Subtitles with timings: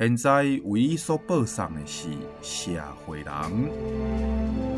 [0.00, 2.08] 现在为伊所播送的是
[2.40, 2.70] 社
[3.04, 4.69] 会人。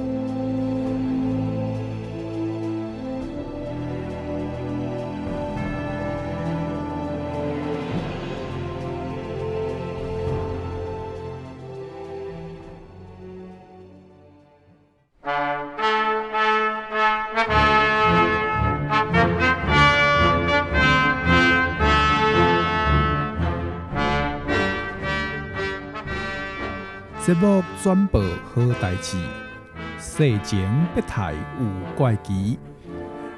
[27.32, 29.16] 节目转播好代志，
[29.98, 31.66] 世情不太有
[31.96, 32.58] 怪奇。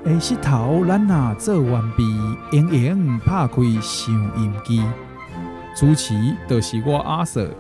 [0.05, 2.03] 下日头咱若做完毕，
[2.50, 4.83] 闲闲拍开收音机，
[5.77, 6.12] 主持
[6.48, 7.50] 就是我阿 Sir，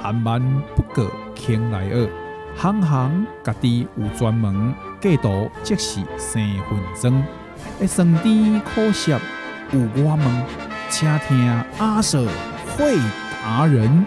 [0.00, 0.40] 含万
[0.74, 2.08] 不过倾来二，
[2.56, 7.22] 行行家己有专门，过度即是生分钟，
[7.82, 9.12] 一生甜苦涩
[9.72, 10.44] 有我问，
[10.88, 12.26] 请听阿 Sir
[12.78, 12.96] 会
[13.44, 14.06] 达人。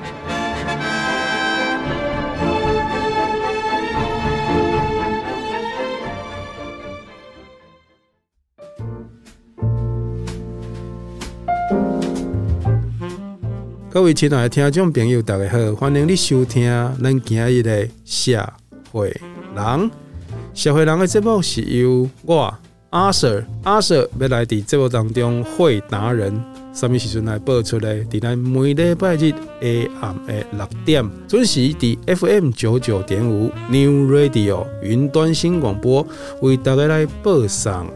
[13.96, 16.70] 各位亲爱的听众朋友，大家好，欢迎你收听
[17.02, 18.46] 咱今日的社
[18.92, 19.08] 会
[19.56, 19.92] 人。
[20.54, 22.54] 社会人的节目是由我
[22.90, 26.38] 阿 Sir 阿 Sir 要来伫节目当中会达人，
[26.74, 27.88] 什么时阵来播出呢？
[28.12, 29.38] 伫咱每礼拜日下
[30.02, 36.06] 暗的六点，准时伫 FM 九九点五 New Radio 云端新广播
[36.42, 37.90] 为大家来播送。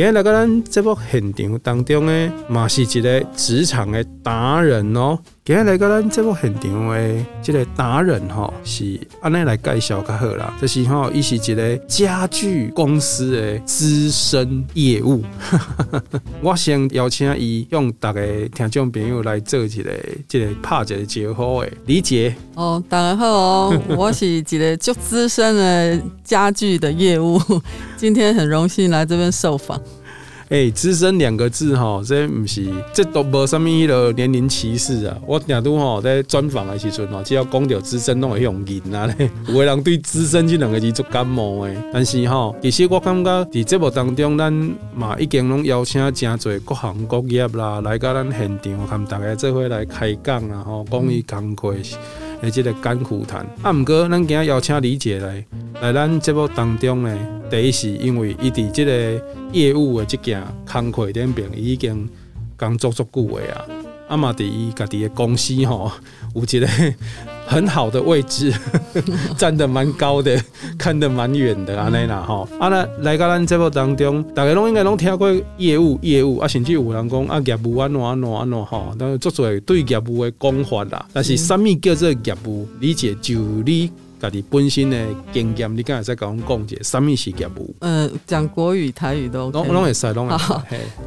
[0.00, 5.18] 今日来到咱这部现场当中呢，嘛是一个职场的达人哦。
[5.50, 10.56] 今日来到咱节目现场的这个达人吼，是安尼来介绍较好啦。
[10.60, 15.24] 就是吼，伊是一个家具公司的资深业务。
[16.40, 18.20] 我先邀请伊向大家
[18.54, 19.90] 听众朋友来做一个
[20.28, 22.32] 这个拍一个招呼的理解。
[22.54, 27.42] 哦，大家好哦，我是一个就资深的家具的业务，
[27.98, 29.82] 今天很荣幸来这边受访。
[30.50, 35.16] 哎，资深两个字哈，这不是这都无什么的年龄歧视啊。
[35.24, 39.30] 我听都哈在专访的时阵哦，只要讲到资深，拢会用瘾啊嘞。
[39.46, 41.76] 有的人对资深这两个字做感冒诶。
[41.92, 44.52] 但是哈，其实我感觉伫节目当中，咱
[44.92, 51.76] 嘛已经拢邀请真侪各行各业啦，来到咱现场，含大家做伙来开讲啊，吼，讲伊工课
[52.42, 53.46] 诶，这个甘苦谈。
[53.62, 55.44] 啊，毋过咱今日邀请李姐来
[55.80, 57.18] 来咱节目当中呢，
[57.50, 59.22] 第一是因为伊伫这个。
[59.52, 62.08] 业务的这件工课顶边已经
[62.56, 63.66] 工作足久的啊，
[64.10, 65.90] 啊嘛伫伊家己的公司吼，
[66.36, 66.68] 有一个
[67.50, 68.54] 很好的位置，
[69.36, 70.40] 站得蛮高的，
[70.78, 72.48] 看得蛮远的安尼啦吼。
[72.60, 81.04] 啊那来到咱节目当中，大家拢应该拢听过业务业务啊，甚至有人讲啊业务安怎安怎安怎吼，但是做做对业务的讲法啦。
[81.12, 82.68] 但是什么叫做业务？
[82.78, 83.34] 理解就
[83.66, 83.90] 你。
[84.20, 87.74] 家己本身的经验，你刚才在讲讲解，什么是业务？
[87.78, 90.52] 呃，讲国语、台语都拢拢会使，拢会使。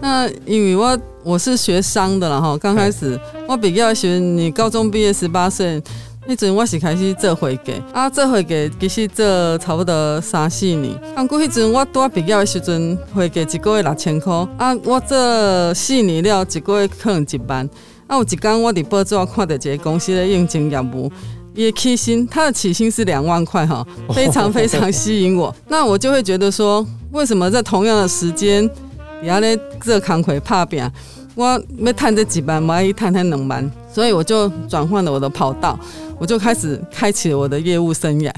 [0.01, 3.15] 那因为我我是学商的啦哈，刚开始
[3.47, 5.79] 我比较喜欢你高中毕业十八岁，
[6.25, 10.95] 那阵我是开始做会计啊，做会计其实做差不多三四年。
[11.15, 17.69] 啊，过迄阵我拄啊毕业的时阵，会计一个月六千块啊，我做四年了，一个月可能一万。
[18.07, 21.11] 啊，有一天我伫报纸看到一个公司的应征业务。
[21.55, 25.55] 也起薪，他的起薪是两万块哈，非常非常吸引我。
[25.69, 28.67] 那我就会觉得说，为什么在同样的时间，
[29.21, 30.83] 底下咧这工课拍拼，
[31.35, 31.45] 我
[31.79, 35.79] 要赚这几班，我要一赚赚两万，所以我就转换了我的跑道，
[36.19, 38.31] 我就开始开启了我的业务生涯。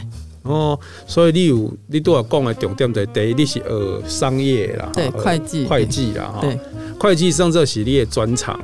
[0.44, 6.60] 哦，所以你有你都要讲的重点在第一，你是呃商业啦，对，会计，会计啦，对，
[7.00, 8.60] 会计上这是你的专长。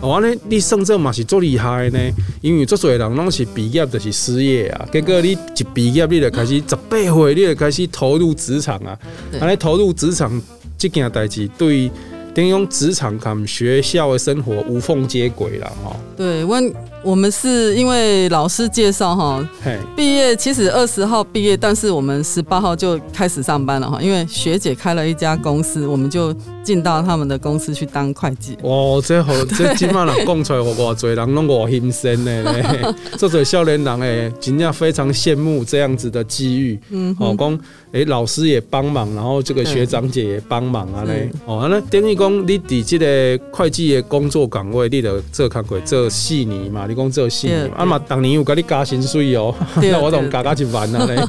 [0.00, 1.98] 哦，安尼你算这嘛是足厉害呢？
[2.42, 8.96] 因为足侪人拢是毕业就是失业啊，结果你一毕业你就开始十八岁你就开始投入职场啊，
[9.40, 10.30] 安尼投入职场
[10.78, 11.90] 这件代志对
[12.36, 15.96] 等于讲职场跟学校的生活无缝接轨了哈。
[16.14, 16.60] 对，我
[17.06, 19.48] 我们是因为老师介绍哈，
[19.94, 28.58] 毕业其实二十号毕业，但是我们十八号就开始上班了哈，因为学姐开了一家公司，我们就进到他们的公司去当会计。
[28.62, 32.44] 哇，这好， 这今晚人讲出来，我多人拢我心声呢，
[33.16, 36.76] 这对少年人诶，真正非常羡慕这样子的机遇。
[36.90, 37.56] 嗯，哦，讲
[37.92, 41.30] 诶，老师也帮忙，然后这个学长姐也帮忙啊嘞。
[41.44, 46.84] 哦，那等于讲你伫这个会计的工作岗位，你得做工过做四年嘛。
[46.96, 51.22] 讲这细腻，啊嘛，当年有给你加薪水哦， 那我总加加一万啊 嘞。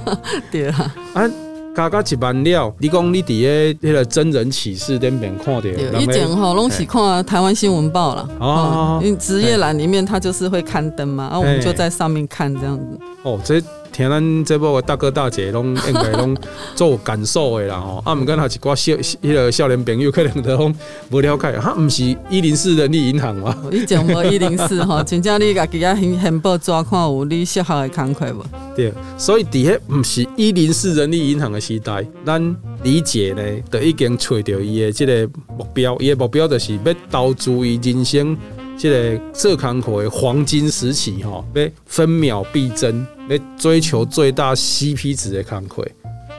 [0.50, 1.30] 对啊，啊
[1.76, 5.70] 加加一万了，你讲你伫个迄个真人启事顶面看到，
[6.00, 13.00] 以前吼拢是看台湾新闻报啦，哦，因为职业栏里面它就是会刊登嘛，啊，我们就在上面看这样子。
[13.22, 13.62] 哦，这。
[13.98, 16.38] 听咱这部大哥大姐拢应该拢
[16.76, 20.76] 做感受的啦吼，啊，毋过若一寡少迄个少年朋友可能都拢
[21.10, 23.58] 无了解，哈，毋是一零四人力银行嘛？
[23.72, 28.46] 以前无一零四 吼，真正你家己啊很很报抓看有你适合的工课无？
[28.76, 33.42] 对，所以伫迄毋是一零四人力银行的时代，咱理解呢，
[33.72, 35.28] 就已经找着伊的即个
[35.58, 38.38] 目标，伊的目标就是要投资伊人生。
[38.78, 45.86] 即个做工课的黄金时期吼，要分秒必争，要追求最大 CP 值的工课，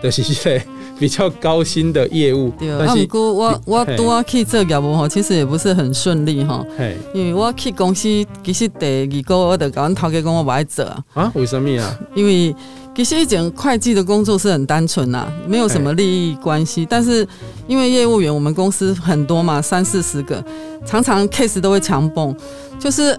[0.03, 0.65] 就是这个
[0.99, 2.51] 比较高薪的业务。
[2.59, 6.65] 对，但是我我拄啊去做业务哈，其实也不是很顺利哈。
[7.13, 8.09] 因为我去公司
[8.43, 11.05] 其实第二个我就跟阮头家讲我不爱做啊。
[11.15, 11.33] 啊？
[11.35, 11.99] 为什么啊？
[12.15, 12.55] 因为
[12.97, 16.87] 其实一种会计的工作是很单纯呐，没有什么利益关系。
[16.89, 17.27] 但是
[17.69, 20.45] 因为业务员，我们公司很多嘛，三四十个，
[20.85, 22.35] 常常 case 都会强蹦，
[22.79, 23.17] 就是。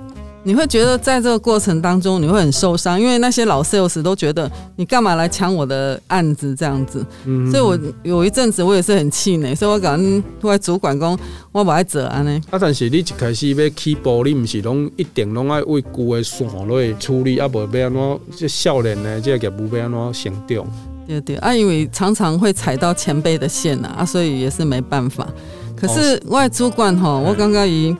[0.49, 11.15] 你会觉得在这个过程当中你会很受伤，因为那些老 sales 都觉得你干嘛来抢我的案子这样子，嗯、所以我有一阵子我也是很气馁，所以我讲我主管讲
[11.51, 12.41] 我不爱做安尼。
[12.49, 20.65] 啊，但是你一开始要起步，你不是拢一定拢爱为旧的线类处理，啊，不要安怎这少年呢，这个业务要安怎成长？
[21.07, 25.27] 对对啊，因为常常会踩到前辈的线啊，啊，所以也是没办法。
[25.75, 27.95] 可是外主管哈，我刚刚已。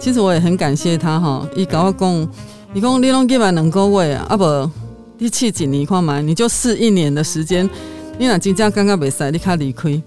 [0.00, 2.28] 其实我也很感谢他哈，伊甲我讲，
[2.72, 4.70] 伊讲你拢几万两个月啊，啊无，
[5.18, 7.68] 你去一年看嘛，你就试一年的时间，
[8.18, 10.02] 你若真正感觉袂使，你较离开。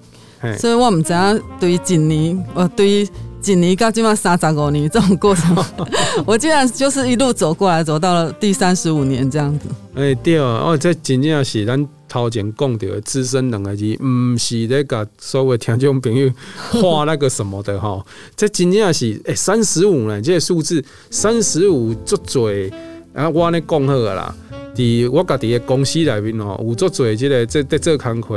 [0.57, 3.07] 所以我毋知影对于几年，呃，对于
[3.39, 5.55] 几年到即满三十五年这种过程，
[6.25, 9.69] 我竟然就是一路走过来，走到了第三十五年这样子。
[9.95, 11.87] 哎、欸、对啊，哦，这真正是咱。
[12.13, 16.31] 头前讲到的资深两个字，唔是咧甲所有听众朋友
[16.79, 18.05] 画那个什么的哈。
[18.35, 22.71] 这真正是诶，三十五呢，这个数字三十五足济。
[23.15, 24.35] 啊，我咧讲好个啦。
[24.75, 28.35] 伫我家己的公司内面哦，有足侪即个这这这工课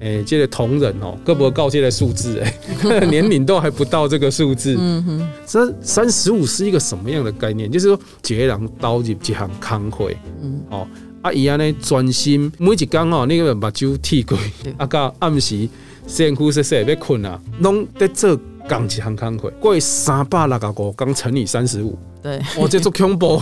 [0.00, 4.74] 诶，即个同仁哦，各不到这个数字诶， 年龄都还不到这个数字。
[4.78, 7.70] 嗯哼，这三十五是一个什么样的概念？
[7.70, 10.10] 就是说，一个人投入一项工课，
[10.42, 10.88] 嗯哦。
[11.22, 14.36] 啊，伊安尼专心，每一工吼，你个目睭剃过，
[14.76, 15.68] 啊，到暗时
[16.06, 18.36] 辛苦说说要困啊，拢在做
[18.68, 23.40] 共一项工课，过三百六十五工乘以三十五，对，我这足恐怖。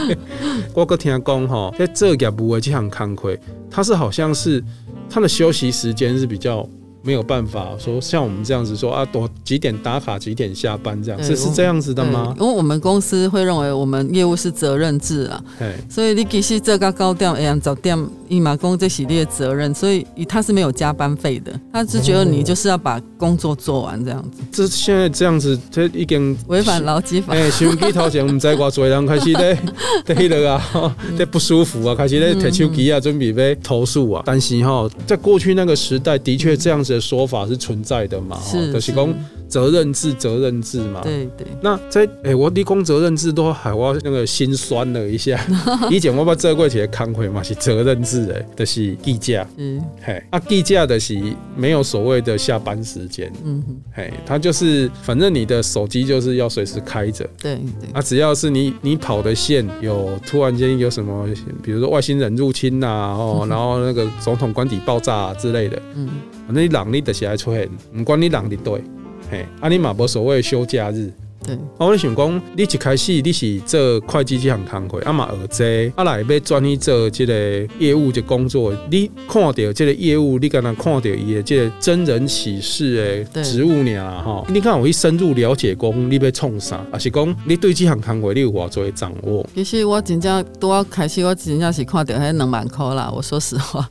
[0.74, 3.36] 我搁听讲吼，在做业务的这项工课，
[3.70, 4.62] 它是好像是
[5.08, 6.68] 它的休息时间是比较。
[7.08, 12.34] 没有办法说像我们这样子说啊，多几点打卡，几点下班这样，是是这样子的吗？
[12.38, 15.42] 因为我们公司会认为我们业务是责任制啊，
[15.88, 24.42] 所以你其实这个高调哎呀早点一马工这系列责任，所以他是没有加班费的，他是觉得你就是要把工作做完这样子。
[24.52, 27.32] 这现在这样子，这已经违反劳基法。
[27.32, 29.54] 哎，手机头前我们在挂嘴人开始在
[30.04, 34.22] 在那个啊，在不舒服啊，开始在提手机啊，准备被投诉啊。
[34.26, 36.97] 但是哈，在过去那个时代，的确这样子。
[36.98, 38.38] 的说法是存在的嘛？
[38.42, 39.14] 是，就是讲
[39.48, 41.00] 责任制，责任制嘛。
[41.02, 41.46] 对对。
[41.62, 45.40] 那在哎、欸，我立功责任制都还我那个心酸了一下。
[45.90, 49.46] 以前我把这过去的工课嘛是责任制的，就是计价。
[49.56, 49.82] 嗯。
[50.02, 51.18] 嘿，啊计价的是
[51.56, 53.32] 没有所谓的下班时间。
[53.44, 53.76] 嗯哼。
[53.94, 57.24] 嘿，他就是反正你的手机就是要随时开着。
[57.40, 57.90] 对对。
[57.92, 61.26] 啊，只要是你你跑的线有突然间有什么，
[61.62, 65.80] 比如说外星人入侵呐、啊，哦， 然后那个总统官邸爆炸、啊、之类的。
[65.94, 66.08] 嗯。
[66.48, 68.82] 反正你人你就是爱出现，不管你人伫对，
[69.30, 71.12] 嘿，啊你嘛无所谓休假日。
[71.44, 77.34] 对，啊我想讲，你一开始你是做会计这项工课，啊嘛学这，啊来要转去做即个
[77.78, 89.46] 业务的工作，你看到即个业务，你敢若看到伊的即个真人启事的职务尔哈，你看我一深入了解讲你要创啥，还是讲你对这项工课你有偌侪掌握？
[89.54, 93.86] 其实我真正拄啊开始，我真正是看到还两万块啦，我说实话。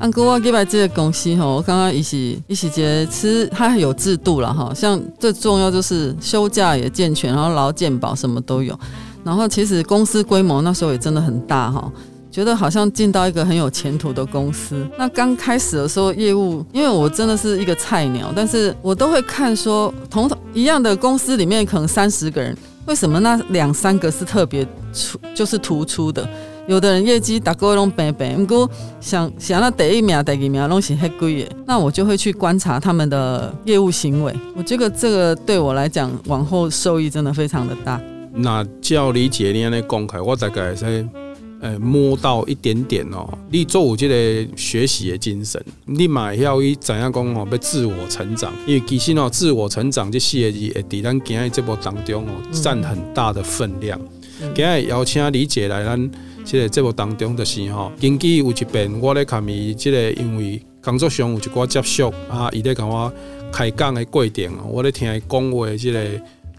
[0.00, 8.76] 按哥，我给摆这个公司哈，我刚刚一起一起接，其实它有制度了哈，像最重要就是休假也健全，然后劳健保什么都有。
[9.22, 11.92] 然后其实公司规模那时候也真的很大哈。
[12.30, 14.86] 觉得好像进到一个很有前途的公司。
[14.96, 24.64] 那刚开始的时候，业务因为我真的是一个菜鸟，但是我都会看说，同同一样的公司里面可能三十个人，为什么那两三个是特别
[24.94, 26.26] 出，就是突出的？
[26.66, 34.34] 有的人业绩大概拢平平，不过想想那第一名、第二名拢是很贵的，那我就会去观察他们的业务行为。
[34.56, 38.00] 我觉得这个对我来讲，往后受益真的非常的大。
[38.32, 41.08] 那照理解你安尼讲开，我大概是。
[41.62, 54.00] 诶，摸到一点点哦，你做有这个学习的精神，你嘛要伊怎样讲哦，要自我成长，因为其实哦，自我成长这四个字会伫咱今日这部当中哦，占很大的分量。
[54.54, 56.10] 今日邀请理解来咱
[56.44, 63.12] 即个节目当中的时候，经济有一遍，我咧看伊即个，因为工作上有一寡接触啊，伊咧跟我
[63.52, 66.00] 开讲的过程，我咧听伊讲话即个。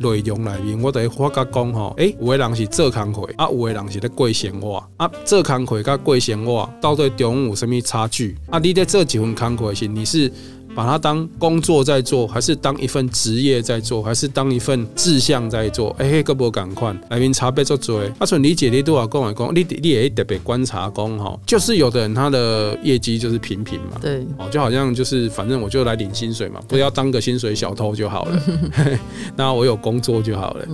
[0.02, 8.36] 内容内面，我得发觉讲吼，诶，有的人是做工课，啊，有的人是咧过生活，啊，做工课甲过生活到底中有什么差距？
[8.50, 10.32] 啊，你咧做几份工课是，你是？
[10.75, 15.96] 把它当工作在做，还是当一份职业在做，还是当一份志向在做？
[16.00, 18.01] 哎、欸，个无共款，来宾差别做做。
[18.20, 28.42] 阿纯理解你都要跟我讲，你你也特别观察讲哈，就是有的人他的业绩就是平平嘛，对，哦，就好像就是反正我就来领薪水嘛，不要当个薪水小偷就好了，
[29.36, 30.68] 那我有工作就好了。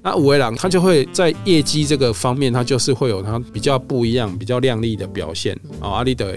[0.00, 5.90] 那五位郎他就会在业绩这个方面，他就是会有他比较不一样、比较亮丽的表现啊。
[5.90, 6.34] 阿里的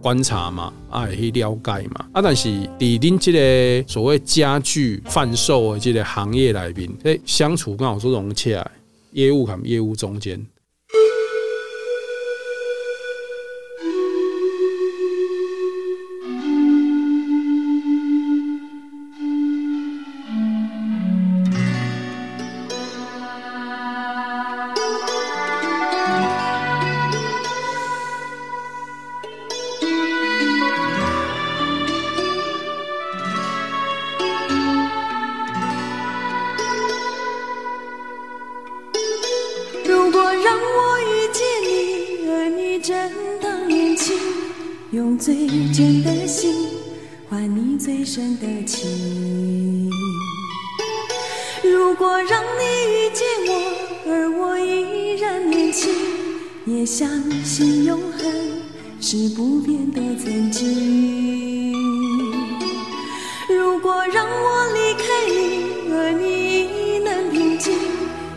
[0.00, 2.06] 观察嘛，啊，去了解嘛。
[2.12, 8.64] 啊，但是伫恁即个所谓家具贩售的即个行业里面，诶，相处刚好是融洽，
[9.12, 10.44] 业务含业务中间。
[56.84, 57.08] 相
[57.44, 58.32] 信永恒
[59.00, 61.72] 是不变的曾经
[63.48, 67.72] 如果让我离开你而你已能平静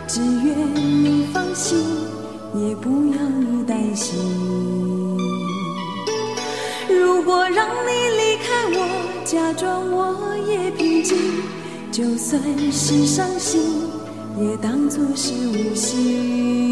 [0.08, 1.80] 只愿你放心
[2.54, 4.16] 也不要你担心
[6.88, 11.18] 如果让你离开我假装我也平静
[11.92, 12.40] 就算
[12.72, 13.62] 是伤心
[14.40, 16.64] 也当作是无心。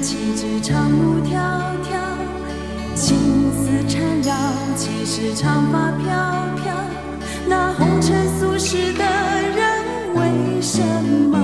[0.00, 1.36] 岂知长路迢
[1.84, 1.92] 迢，
[2.94, 3.18] 情
[3.52, 4.32] 丝缠绕；
[4.74, 6.08] 岂是长发飘
[6.56, 6.74] 飘？
[7.46, 10.80] 那红尘俗世的人，为什
[11.30, 11.38] 么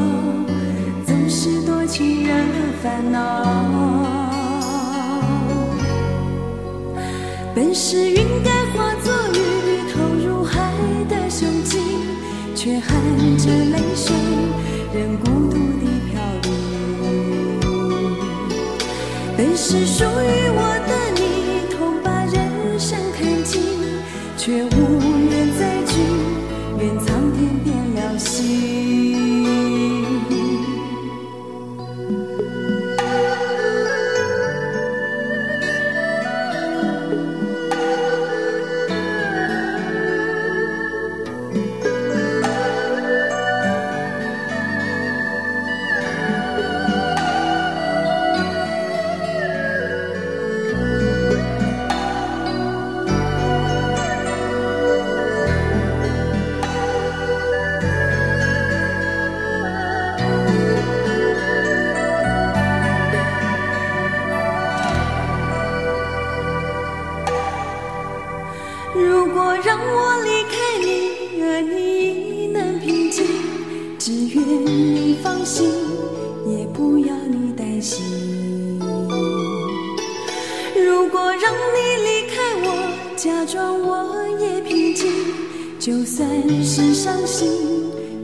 [1.07, 2.47] 总是多情人
[2.83, 3.45] 烦恼？
[7.55, 10.73] 本是云该化作雨，投入海
[11.11, 11.79] 的胸襟，
[12.55, 12.89] 却含
[13.37, 14.15] 着泪水，
[14.95, 15.36] 任孤。
[19.69, 23.61] 是属于我的你，同把人生看尽，
[24.39, 25.16] 却无
[68.99, 73.25] 如果让我离开你而你已能平静
[73.99, 75.71] 只愿你放心
[76.47, 78.79] 也不要你担心
[80.75, 85.13] 如果让你离开我假装我也平静
[85.79, 86.29] 就算
[86.65, 87.49] 是伤心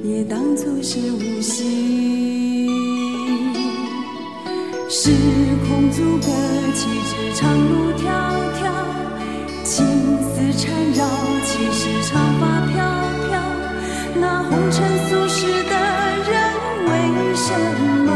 [0.02, 2.33] 也当作是无心。
[4.95, 5.11] 时
[5.67, 6.26] 空阻隔
[6.75, 8.05] 岂止长路迢
[8.61, 8.91] 迢
[10.82, 11.06] 缠绕，
[11.44, 12.74] 其实长发飘
[13.28, 13.40] 飘。
[14.16, 15.74] 那红尘俗世的
[16.28, 16.32] 人，
[16.88, 16.90] 为
[17.36, 17.54] 什
[18.04, 18.08] 么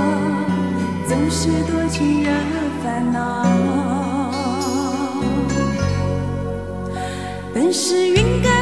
[1.07, 2.31] 总是多情惹
[2.83, 3.47] 烦恼？
[7.55, 8.56] 本是云该。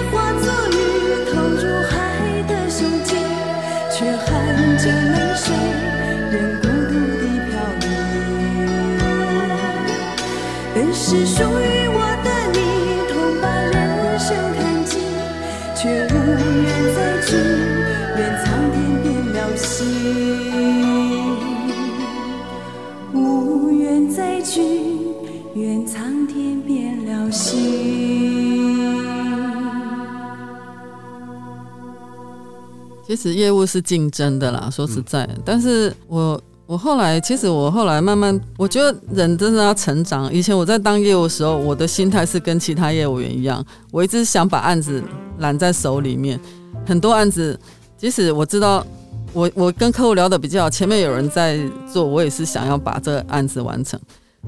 [33.15, 40.33] 其实业务是竞争的啦，说实在，但是我我后来，其实我后来慢慢，我觉得人真的要成长。
[40.35, 45.01] 以前我在当业务的时候，我的心态是跟其他业务员一样，我一直想把案子
[45.39, 46.41] 揽在手里面。
[46.85, 47.57] 很多案子，
[47.97, 48.85] 即使我知道
[49.33, 51.61] 我我跟客户聊的比较好，前面有人在
[51.93, 54.01] 做，我也是想要把这个案子完成。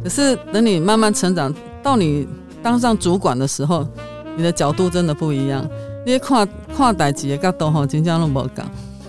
[0.02, 1.54] 可是等你慢慢成长，
[1.84, 2.26] 到你
[2.64, 3.86] 当上主管的时候，
[4.36, 5.64] 你的角度真的不一样。
[6.06, 6.46] 因为跨
[6.76, 8.64] 跨代级的角度吼，真正都无讲。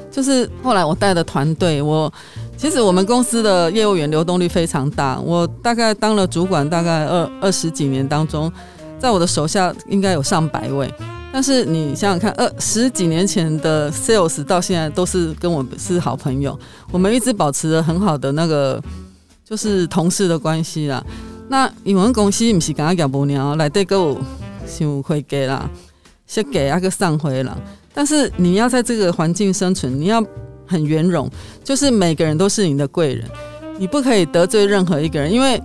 [0.10, 2.12] 就是后来我带的团队，我
[2.58, 5.20] 其实我们公司的业务员流动率非常大。
[5.20, 8.52] 我大概当了主管，大概二二十几年当中，
[8.98, 10.92] 在我的手下应该有上百位。
[11.32, 16.58] 但是你想想看，二十几年前的 sales 到现在都是跟我是好朋友，
[16.92, 18.82] 我们一直保持着很好的那个
[19.48, 21.06] 就是同事的关系啦。
[21.48, 24.18] 那因为公司不是刚刚讲不鸟，来对个
[24.66, 25.70] 想会给啦。
[26.28, 27.58] 先给那个上回了，
[27.94, 30.22] 但是你要在这个环境生存，你要
[30.68, 31.30] 很圆融，
[31.64, 33.24] 就是每个人都是你的贵人，
[33.80, 35.60] 你不可以得罪任何一个人，因为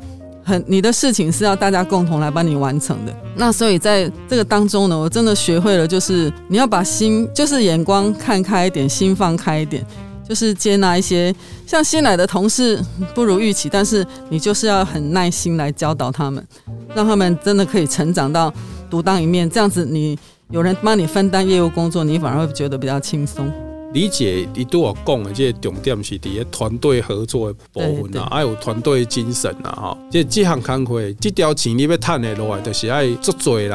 [0.45, 3.12] 很你的事情是要大家共同来帮你完成的。
[3.35, 9.85] 那所以在这个当中呢，我真的学会了，就是你要把心，就是眼光看开一点，心放开一点，
[10.28, 11.35] 就是接纳一些
[11.66, 12.81] 像新来的同事
[13.16, 16.47] 不如预期，但是你就是要很耐心来教导他们，
[16.95, 18.54] 让他们真的可以成长到
[18.88, 20.16] 独当一面，这样子你。
[20.52, 23.50] 有人帮你分担业务工作，你反而会觉得比较轻松。
[23.95, 29.99] 理解你对我讲的这个重点是第一团队合作的部分啊，还有团队精神啊，哈。
[30.10, 33.71] 这这项工作，这条钱你要赚的落来，就是爱足多人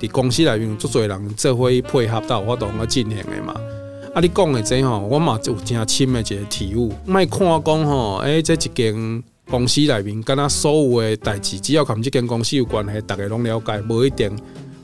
[0.00, 3.52] 伫公司内面，足多人做伙配合到我同我进行的嘛。
[4.14, 6.92] 啊，你讲的这吼，我嘛有真深的一个体悟。
[7.04, 14.30] 莫看讲吼，哎，这一间公司内面，敢若所有的代志，只要跟这间公司有关系，大家拢了解，无一定。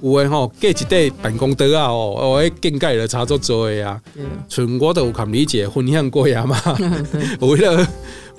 [0.06, 4.00] 有诶吼，隔一块办公桌啊，哦，哦，诶，境界就差足多诶啊。
[4.48, 6.56] 像我都有含理解分享过呀嘛。
[7.40, 7.86] 为了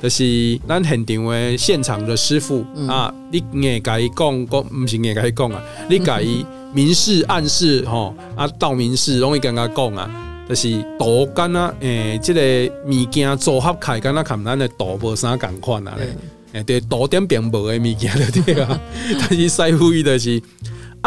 [0.01, 10.09] 就是咱现场诶现场的师傅、嗯、啊，你硬甲伊讲，讲毋是硬甲伊讲啊，你甲伊明示暗示吼，啊，道明示拢会跟伊讲啊，
[10.47, 16.15] 就是图干啊，诶、欸，即、这个物件组合开，敢若含咱的图无啥共款啊咧，
[16.53, 18.79] 诶，对，图点并无的物件就对啊，
[19.19, 20.41] 但是师傅伊就是。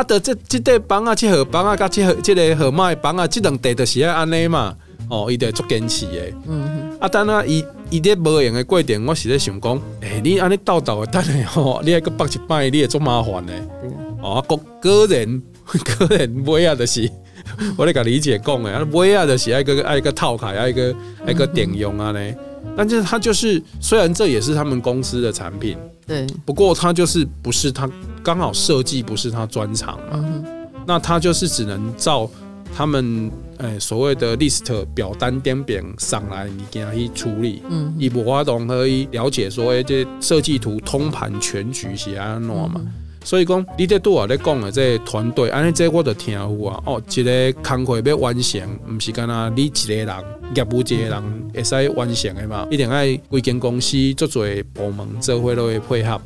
[0.00, 4.74] 啊，得这这块房啊，这号房啊，甲这号这个号码的房啊，这两块就是要安尼嘛。
[5.10, 6.32] 哦，伊得足坚持诶。
[6.46, 6.98] 嗯哼。
[7.00, 13.62] 啊，等啊，伊伊咧无用的过程，我是咧想讲，诶、欸，你安尼叨叨诶，等下吼，你还阁绑一摆，你会足麻烦诶。
[13.82, 13.92] 嗯。
[14.22, 15.42] 哦，个个人
[15.98, 17.10] 个人买啊，就是
[17.76, 20.94] 我咧甲理解讲诶，啊，买啊，就是爱个爱个套卡，爱个
[21.26, 22.34] 爱个点用啊咧。
[22.76, 25.76] 但是他就是，虽然这也是他们公司的产品，
[26.10, 27.88] 对，不过他就是不是他
[28.20, 30.44] 刚好设计不是他专长嘛，嗯、
[30.84, 32.28] 那他就是只能照
[32.76, 42.80] 他们诶、欸、所谓的 list 表单点点上来，你给他去处理，嗯，以无法懂可以了解说，诶、欸，这设计图通盘全局是安诺嘛。
[42.84, 42.92] 嗯
[43.24, 46.83] 所以讲，你这对我咧讲的这团队，安尼这我就听有啊。
[46.87, 50.06] 哦，一个工会要完成，唔是干那你一个人
[50.54, 52.66] 业务一个人会使完成的嘛？
[52.70, 56.20] 一定爱规间公司做做部门做伙落去配合。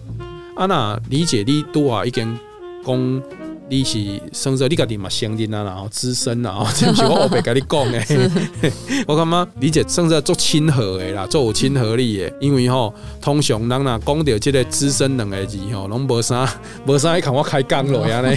[0.57, 2.39] 啊，那理解你对我已经
[2.85, 3.23] 讲。
[3.71, 3.99] 你是
[4.33, 8.03] 甚至你家己嘛相认啊，然后资深啊，这 是我后背跟你讲的。
[9.09, 12.33] 我感觉理解甚至做亲和的啦，做有亲和力的。
[12.41, 16.49] 因为吼，通常人呐讲到这个资深两个字吼，拢无啥
[16.87, 18.37] 无啥爱看我开讲落呀呢。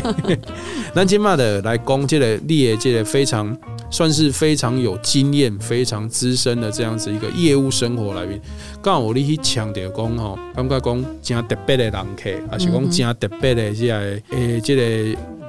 [0.96, 3.56] 咱今嘛的来讲这个你的这个非常
[3.90, 8.42] 算是非常有经验、非常资深的这样子一个业务生活来面。
[8.88, 13.94] 刚我你去强调讲吼，感觉讲真特别的人客，还是讲真特别的这个
[14.30, 14.82] 诶，这个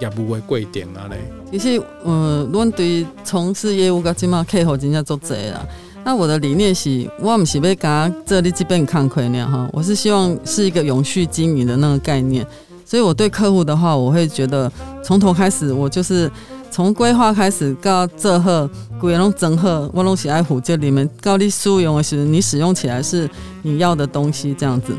[0.00, 1.16] 业务的规定啊咧。
[1.52, 5.64] 其实，嗯，阮对从事业务甲即马客户真正足侪啦。
[6.04, 12.44] 那我的理念是，我唔是要甲这里基本看亏呢哈，我是希望是一个永续经营的那个概念。
[12.84, 16.28] 所以我对客户的话，我会觉得从头开始，我就是
[16.70, 18.68] 从规划开始到做好，
[19.00, 23.28] 规个拢整好，我拢喜爱护这里面，到你使用的是，你使用起来是
[23.62, 24.92] 你要的东西这样子。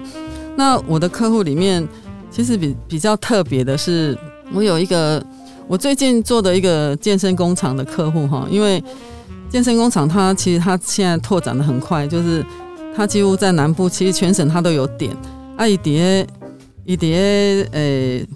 [0.58, 1.88] 那我的客户里面，
[2.30, 4.18] 其实比比较特别的是，
[4.54, 5.24] 我有一个
[5.68, 8.84] 我最近做的一个健身工厂的客户哈，因为
[9.50, 12.46] 健身工厂它其实它现在拓展的很快，就是
[12.96, 15.16] 它几乎在南部，其实全省它都有点。
[15.56, 16.28] 啊，伊伫个
[16.86, 18.28] 伊伫个诶。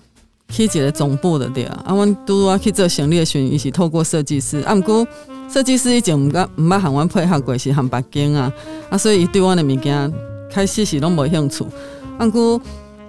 [0.50, 5.08] 去一个总部的对啊，啊，阮拄拄啊去做成立的时阵，伊是透过设计师，啊，毋过
[5.52, 8.52] 设计师以前毋敢毋捌和阮配合过，是和北京啊，
[8.90, 10.14] 啊，所以伊对阮的物件
[10.52, 11.66] 开始是拢无兴趣。
[12.18, 12.62] 啊，毋过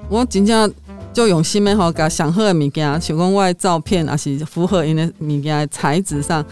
[0.09, 0.73] 我真正
[1.13, 6.45] 就用心的吼，甲上好的物件，像讲我的照片，也是符合因的物件的材质上，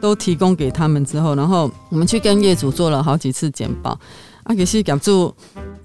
[0.00, 3.98] 都提供给他们之后，然后我们去跟业主做了好几次简报。
[4.42, 5.32] 啊，其实业主。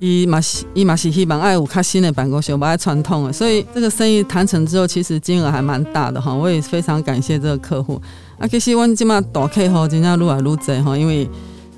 [0.05, 6.31] 伊嘛是伊嘛是希望爱有较新的办公室，不爱传统的，所以这个生意谈成之后，其实金额还蛮大的哈。
[6.31, 7.99] 我也非常感谢这个客户。
[8.37, 11.27] 啊，其实阮即马大客户真正愈来愈济哈，因为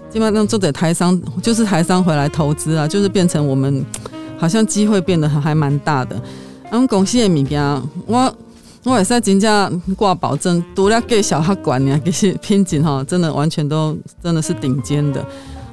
[0.10, 3.86] 即马让做者台商，就是台商回来投资啊，就是变成我们
[4.38, 6.22] 好像机会变得还蛮大的。
[6.70, 8.36] 阮公司的物件，我
[8.84, 15.26] 我也是真正挂保证，除了给小客管呢，其实品质哈，真的完全都真的是顶尖的。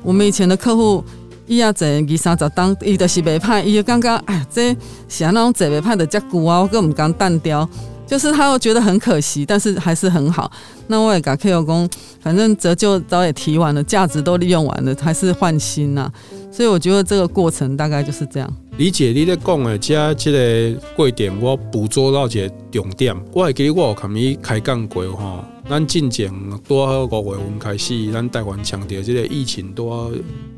[0.04, 1.02] 我们以前的客户。
[1.46, 4.76] 伊啊坐二三十档，伊就是袂歹，伊就感觉哎呀，这
[5.08, 7.68] 是安那种坐袂歹的遮久啊，我更毋敢单调，
[8.06, 10.50] 就是他又觉得很可惜，但是还是很好。
[10.86, 11.88] 那我也甲客户讲，
[12.20, 16.10] 反正折旧早也提完了，价值都利用完了，还是换新呐、
[16.50, 18.50] 所以我觉得这个过程大概就是这样。
[18.76, 23.14] 理解你咧讲的，即即个贵点，我捕捉到一个重点。
[23.32, 26.32] 我会记得我有甲你开讲过吼，咱进前
[26.66, 30.10] 多五月份开始，咱台湾强调这个疫情多。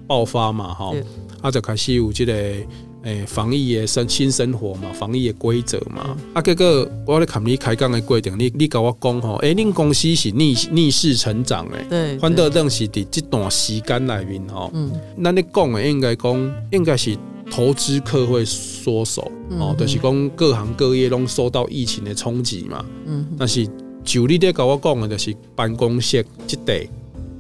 [0.09, 0.95] 爆发嘛，吼，
[1.41, 2.65] 啊，就开始有这个诶、
[3.03, 17.19] 欸、防疫的生新生活嘛，防疫的规则嘛，啊，结果我咧看你开讲的规定，你你跟我讲吼，诶、欸，恁公司是逆逆势成长诶，对，反倒正是伫这段时间内面吼，嗯，那你讲诶应该讲应该是
[17.51, 23.69] 投资客会缩手，哦，就是讲各行各业拢受到疫情的冲击嘛，嗯，但是
[24.07, 26.89] 就你咧跟我讲的，就是办公室这块。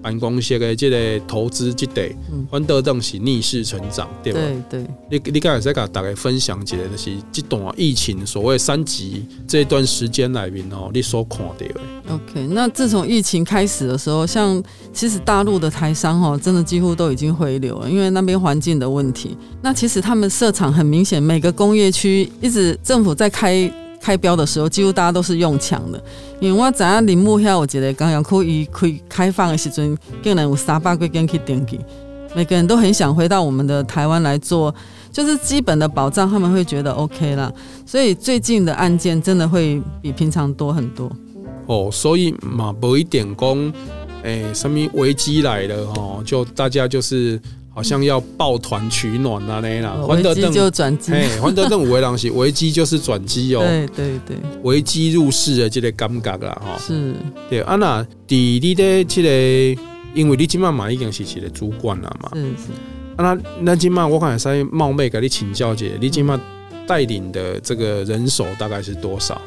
[0.02, 2.09] 办公室的这个投资这块，
[2.48, 4.38] 反倒等是逆势成长，对吧？
[4.70, 4.87] 对对。
[5.11, 11.66] 你你刚才在跟大家分享一下，就是这段疫情所谓三级这段时间里面哦，你所看到的。
[12.09, 19.37] OK，那自从疫情开始的时候，像其实大陆的台商哦，真的几乎都已经回流了，因为那边环境的问题。
[19.61, 23.68] 那其实他们设厂很明显，每个工业区一直政府在开。
[24.07, 26.01] 开标的时候，几乎大家都是用抢的，
[26.38, 31.81] 因为我知影林木遐，我觉得刚刚可以开开放的时阵，竟然有三百几间去登记，
[32.33, 34.73] 每个人都很想回到我们的台湾来做，
[35.11, 37.53] 就是基本的保障，他们会觉得 OK 啦。
[37.85, 41.11] 所以最近的案件真的会比平常多很多。
[41.66, 43.73] 哦，所以嘛，无一点工，
[44.23, 47.40] 诶，什么危机来了哦，就大家就是。
[47.76, 57.14] 好像要抱团取暖啊那啦，危机就转机，哎，欢得登五位郎是危机就是转机哦，对对对，危机入市的这个感觉啦哈，是，
[57.50, 59.82] 对啊那第你的这个，
[60.14, 62.72] 因为你今嘛嘛已经是一个主管了嘛，是是，
[63.16, 66.40] 啊那那今嘛我看是冒昧跟你请教一下，你今嘛
[66.86, 69.38] 带领的这个人手大概是多少？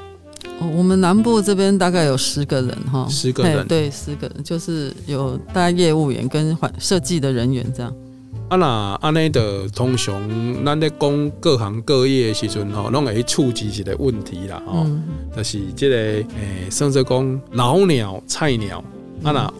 [0.60, 7.92] 哦，我们南部这边大概有十个人哈，十个人，对，十个人就是有大概业务员跟环设计的人员这样。
[8.50, 10.22] 啊那安尼的通常，
[10.66, 15.04] 咱咧讲各行各业的时阵吼，拢会触及一个问题啦吼，嗯、
[15.36, 18.84] 就是这个诶，甚至讲老鸟、菜鸟，
[19.24, 19.54] 啊那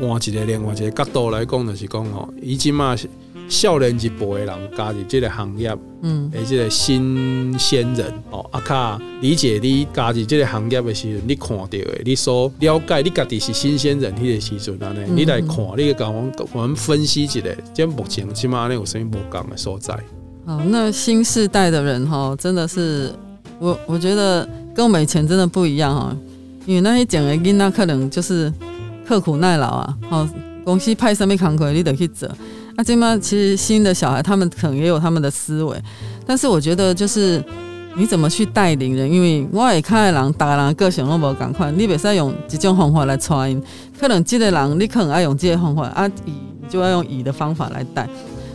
[0.00, 3.08] 换一个另外一个角度来讲，就是讲吼，以前嘛是。
[3.48, 17.40] 少年一辈的人加入这个行业，嗯，而，这个新鲜人哦，阿卡理解你加入这个行业的时候，你看到的，你所了解，你家己是新鲜人，迄个时阵安尼，你来看，你甲我我们分析一下，
[17.74, 19.94] 即目前起码呢有啥物无共的所在？
[20.46, 23.12] 好，那新世代的人哈，真的是
[23.58, 26.16] 我我觉得跟我们以前真的不一样哈，
[26.64, 28.52] 因为那些讲的囡仔可能就是
[29.06, 30.28] 刻苦耐劳啊，好，
[30.64, 32.28] 公司派什么工课，你得去做。
[32.76, 35.76] 那，这边，其实新的小孩他们可能也有他们的思维，
[36.26, 37.42] 但是我觉得就是
[37.96, 43.62] 你怎么去带领人，因为我也看人，大人个性拢无共款，你袂使用这种方法来带因，
[44.00, 46.32] 可能这个人你可能爱用这个方法，啊，乙
[46.68, 48.08] 就要用乙的方法来带，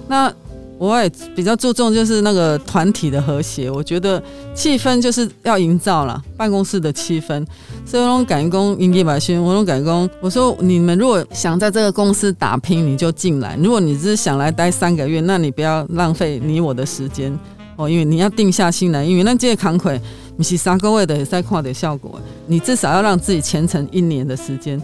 [0.08, 0.34] 那。
[0.78, 4.22] 我也比较注重就是那个团体的和谐，我觉得
[4.54, 7.46] 气氛就是要营造了办公室的气氛。
[7.86, 10.10] 所以我感工营业百训，我都感工。
[10.22, 17.36] 我说你们如果想在这个公司打拼，你就进来；如果你只是想来待三个月，那你不要浪费你我的时间
[17.76, 20.00] 哦，因为你要定下心来，因为那这些扛魁
[20.36, 24.80] 你是三个月的也在看点效果，你至少要让自己虔诚一年的时间，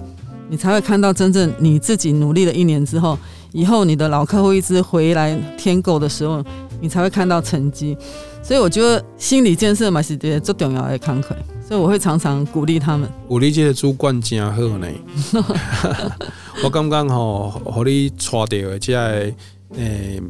[0.50, 3.18] 你才会看到真正你自己努力了一年之后，
[3.54, 6.44] 以后你的老客户一直回来添购的时候，
[6.82, 7.98] 你才会看到成绩。
[8.42, 11.30] 所以我觉得心理建设嘛是最重要的慷慨，
[11.66, 13.10] 所以我会常常鼓励他们。
[13.26, 14.88] 鼓励这个主管真好呢，
[16.62, 19.32] 我刚刚吼和你带到的这个。
[19.76, 20.22] 诶，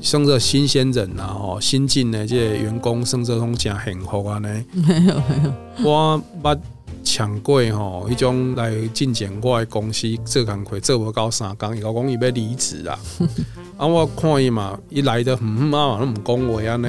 [0.00, 4.48] 生着新鲜人啊，吼，新进的这些员工生着拢真幸福啊呢。
[4.74, 5.12] 没有没
[5.44, 6.58] 有，我捌
[7.10, 12.98] 抢过吼，迄种来进前我的公司做工课做无到三工，伊讲伊要离职啊。
[13.78, 16.88] 啊，我看伊嘛，伊来的嗯啊，拢毋讲话安尼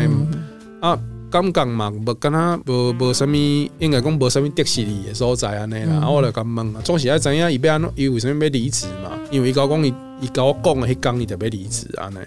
[0.81, 0.99] 啊，
[1.31, 3.33] 感觉嘛，无敢若无无啥物，
[3.79, 6.01] 应该讲无啥物迪士尼的所在安尼啦。
[6.01, 9.11] 啊，我就甲问啊，总是爱知影伊要安怎，伊为啥物要离职嘛？
[9.31, 9.93] 因为伊讲伊。
[10.21, 12.17] 伊甲我讲诶，迄工伊特别离职安尼，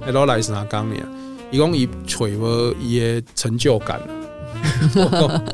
[0.00, 0.96] 还攞来三工呢。
[1.50, 4.00] 伊讲伊揣无伊诶成就感。
[4.94, 5.44] 我讲，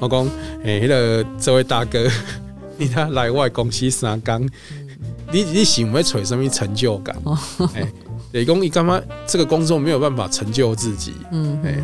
[0.00, 0.30] 我讲
[0.64, 2.06] 诶，迄个这位大哥，
[2.78, 4.48] 你他来我公司三工，
[5.32, 7.16] 你你想要找什么成就感？
[7.74, 7.86] 诶，
[8.32, 11.14] 伊讲你感觉这个工作没有办法成就自己。
[11.32, 11.82] 嗯，诶，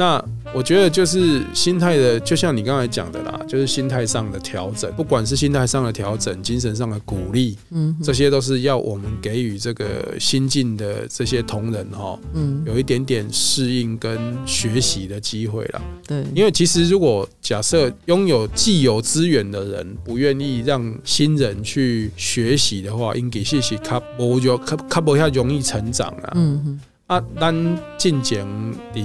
[0.00, 0.24] 那。
[0.52, 15.80] 我觉得就是心态的，就像你刚才讲的啦，就是心态上的调整，不管是心态上的调整，精神上的鼓励，嗯，这些都是要我们给予这个新进的这些同仁哈，嗯，有一点点适应跟学习的机会啦。
[16.04, 26.32] 对，因为其实如果假设拥有既有资源的人不愿意让新人去学习的话，应该是是卡不就卡卡不遐容易成长啊。
[26.34, 28.44] 嗯哼，啊，咱进前
[28.92, 29.00] 的。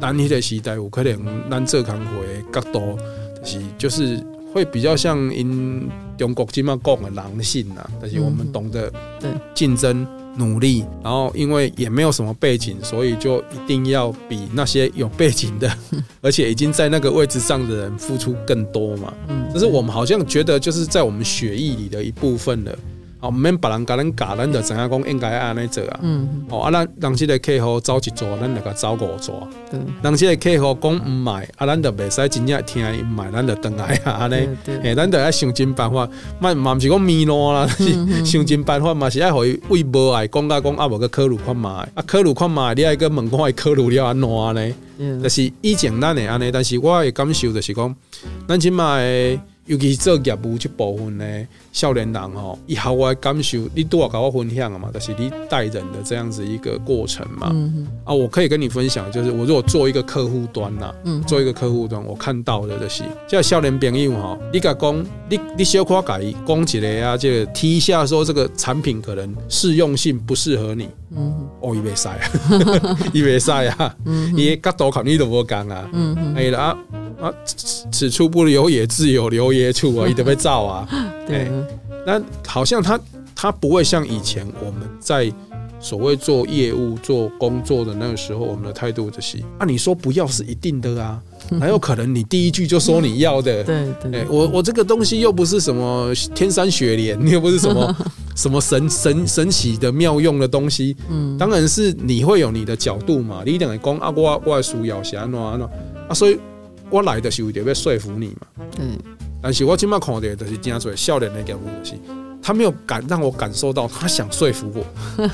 [0.00, 2.98] 咱迄个时代有可能，咱做工会的角度
[3.44, 8.92] 是就是会比较像因中国今麦讲的狼性呐，但是我们懂得
[9.54, 10.06] 竞争
[10.36, 15.70] 努力，然后因为也没有什么背景，所以就一定要比那些有背景的，
[16.20, 19.12] 而且已经在那个位置上的人付出更多嘛。
[19.52, 22.78] 就是我们好像觉得就是在我们血液里的一部分了。
[23.20, 26.00] 哦，毋免别人甲咱教，咱就知影讲应该要安尼做啊。
[26.02, 26.46] 嗯。
[26.50, 29.48] 哦，啊，咱人即个客户走一撮，咱就甲走五撮。
[29.70, 29.80] 对。
[30.02, 34.48] 人即个客户讲毋买，啊，咱就袂使真正听伊毋买，咱就转来啊， 安尼。
[34.64, 34.78] 对。
[34.78, 44.74] 诶，咱就要想尽办法，嘛嘛毋是讲迷路啦，是想尽办法嘛，是爱互伊为无爱讲甲讲啊，无个考虑看卖，啊，考虑看卖，你爱个问看伊考虑了安怎安尼？
[44.98, 45.22] 嗯。
[45.22, 47.96] 就是以前咱会安尼，但是我的感受就是讲，
[48.46, 49.38] 咱即卖。
[49.68, 51.46] 尤其是做业务即部分呢，
[51.78, 57.50] 少年人吼，以后我的感受，你都要跟我分享了嘛，就是你带人的这样子一个过程嘛。
[57.52, 72.18] 嗯、啊，我可以跟你分享，就是我如果做一个客户端呐，嗯，做一个客户端，我看到的就是，叫少年朋友吼，你甲讲，你你小可改讲起来啊，这个提一下说这个产品可能适用性不适合你，嗯，哦，伊袂使啊，
[73.14, 73.96] 伊袂使啊，
[74.36, 76.76] 伊角度看你都无讲啊，嗯，哎啦。
[77.20, 77.34] 啊，
[77.90, 80.06] 此处不留爷，自有留爷处啊！
[80.06, 80.88] 一定会造啊。
[81.26, 81.50] 对，
[82.08, 82.98] 那好像他
[83.36, 85.30] 他不会像以前我们在
[85.78, 91.20] 所谓做业务、做工作的那个时候，我们的态度就是：啊，你说不要是一定的啊，
[91.60, 93.62] 哪有可能你第一句就说你要的？
[93.62, 97.96] 对 对，我我这个东西又不是什么天山雪莲，又不是什么
[98.34, 100.96] 什么神神神奇的妙用的东西。
[101.10, 103.42] 嗯，当然是你会有你的角度嘛。
[103.44, 105.68] 你一定会讲啊，我我需要是安怎安怎
[106.08, 106.40] 啊，所以。
[106.90, 108.96] 我来的时候就要说服你嘛，嗯，
[109.40, 111.94] 但是我今麦看到的就是这样做笑脸的业务东西，
[112.42, 114.84] 他没有感让我感受到他想说服我，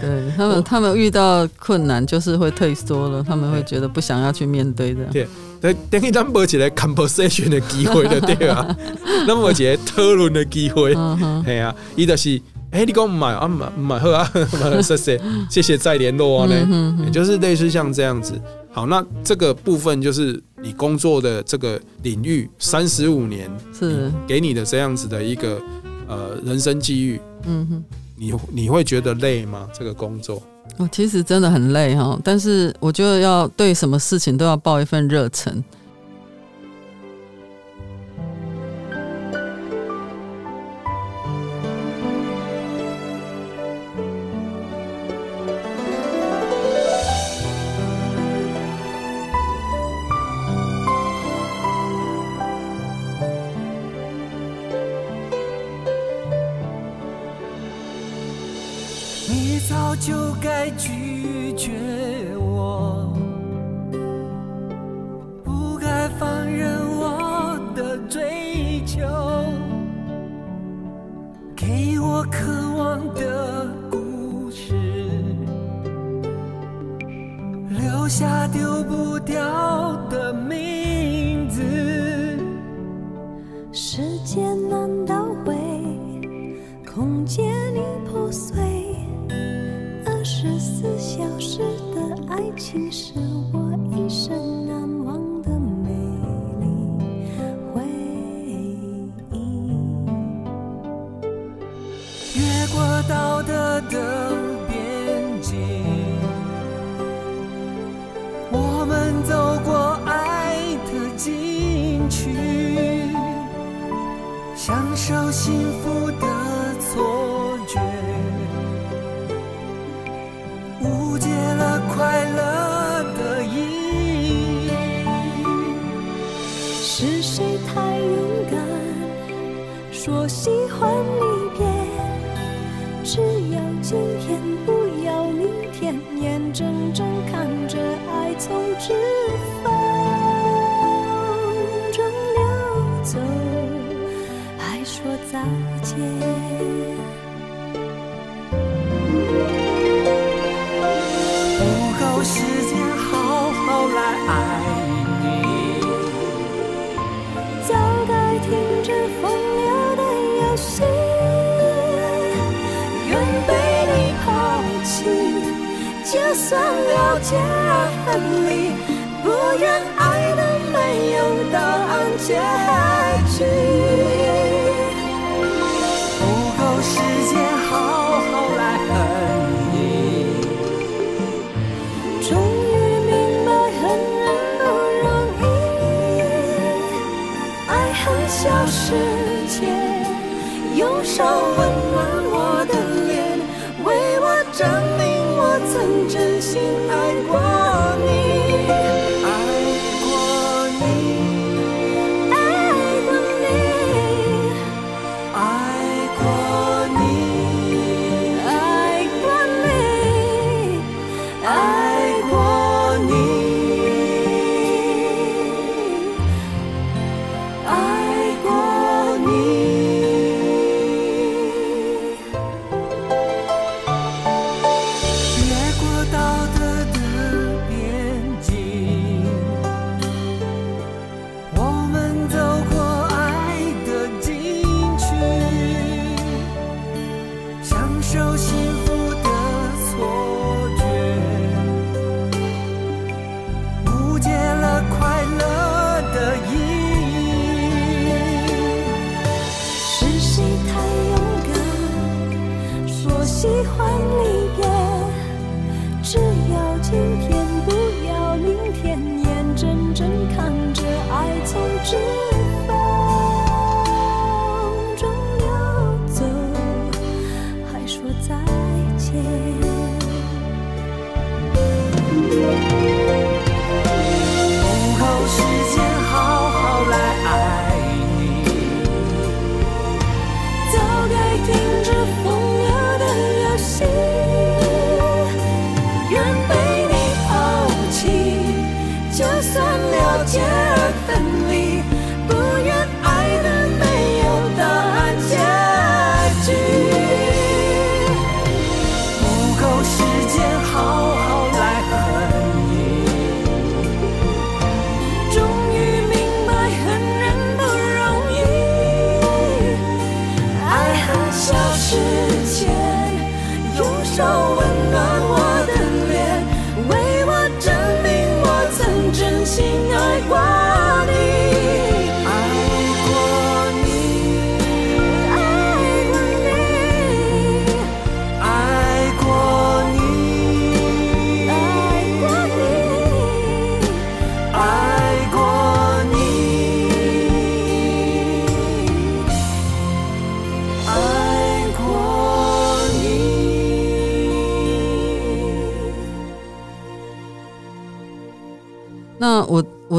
[0.00, 5.26] 对他们，他们遇到困难就是会退缩了，他们会觉得不想要去面对的， 对，
[5.60, 8.76] 等等于咱没一个 conversation 的机会的对啊？
[9.26, 10.94] 那么一个讨论的机会，
[11.44, 12.40] 系啊，伊就是，
[12.70, 14.30] 哎，你讲唔买啊，唔买唔买好啊，
[14.82, 18.40] 谢谢谢谢再联络啊，呢，就是类似像这样子。
[18.72, 25.60] 好，那这个部分就是你工作的这个领域，三十五年是给你的这样子的一个
[26.08, 27.20] 呃人生机遇。
[27.44, 27.84] 嗯哼，
[28.16, 29.68] 你你会觉得累吗？
[29.78, 30.42] 这个工作？
[30.78, 35.62] 哦，其实真的很累哈，但是我觉得要对什么事情都要抱一份热忱。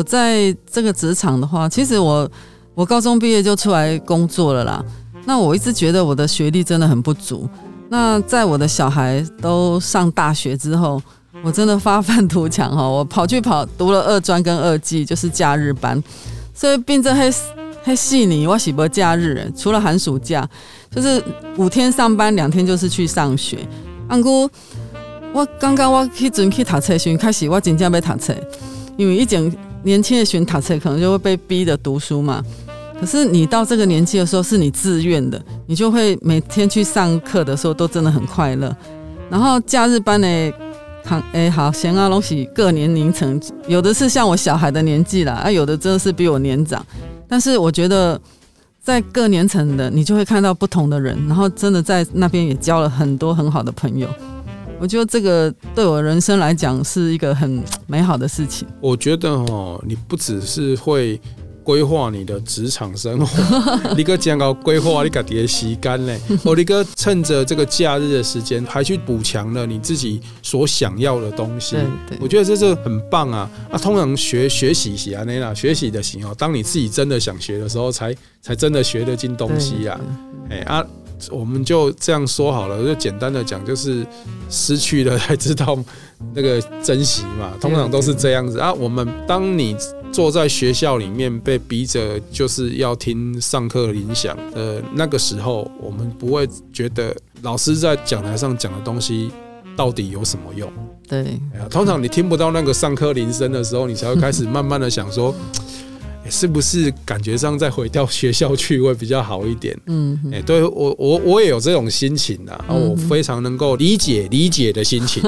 [0.05, 2.29] 在这个职场的话，其实我
[2.73, 4.83] 我高中毕业就出来工作了啦。
[5.25, 7.49] 那我一直觉得我的学历真的很不足。
[7.89, 11.01] 那在我的小孩都上大学之后，
[11.43, 16.01] 我真的发愤图强哈，我跑去跑读了二专跟二技，就是假日班。
[16.53, 17.31] 所以变成黑
[17.83, 20.47] 黑细腻我是没假日，除了寒暑假，
[20.89, 21.23] 就是
[21.57, 23.59] 五天上班，两天就是去上学。
[24.07, 24.49] 安姑，
[25.33, 28.35] 我刚刚我去准去读册时，开始我真正要读册。
[28.97, 29.51] 因为以前
[29.85, 32.43] 年轻的选塔车，可能就会被逼着读书嘛。
[32.99, 38.75] 可是你到这个年纪的时候，是你自愿的，你就会每天去上课的时候都真的很快乐。
[39.29, 40.53] 然后假日班呢，
[41.03, 46.83] 看哎好闲啊，东西各年龄层，有的是像我小孩的年纪啦，啊有的真的是比我年长。
[47.27, 48.19] 但是我觉得
[48.81, 54.07] 在各年层的，你就会看到不同的人，然后真的在那边也交了很多很好的朋友。
[54.79, 58.67] 我觉得这个对我人生来讲是一个很 美好的事情。
[58.81, 61.19] 我觉得哦，你不只是会
[61.63, 66.15] 规划你的职场生活， 你个讲到规划你自己的时间呢？
[66.43, 71.77] 哦，你个趁着这个假日的时间，还去补强了你自己所想要的东西。
[72.19, 73.49] 我觉得这是很棒啊！
[73.71, 79.99] 啊，通常学学习是安尼啦，学习的时候，当你自己真的想学的时候，才才真的学得进东西啊！
[80.51, 80.85] 哎啊。
[81.31, 84.05] 我们就这样说好了，就简单的讲，就是
[84.49, 85.77] 失去了才知道
[86.33, 87.53] 那个珍惜嘛。
[87.59, 88.73] 通常都是这样子啊。
[88.73, 89.75] 我们当你
[90.11, 99.31] 坐在学校里面被逼着就是要听上课铃响的那个时候，我们不会觉得老师在讲台上讲的东西
[99.75, 100.71] 到底有什么用。
[101.07, 101.39] 对，
[101.69, 105.33] 通常你听不到那个上课铃声的时候，你才会开始慢慢的想说。
[106.29, 109.77] 是不是感觉上再回到学校去会比较好一点？
[109.85, 115.21] 嗯，哎，对我我我也有这种心情的，啊，我非常能够理解理解的心情。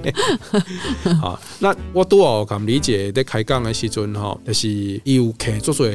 [1.20, 5.88] 好，那我多少咁理解在开讲的时阵哈，就是有看做做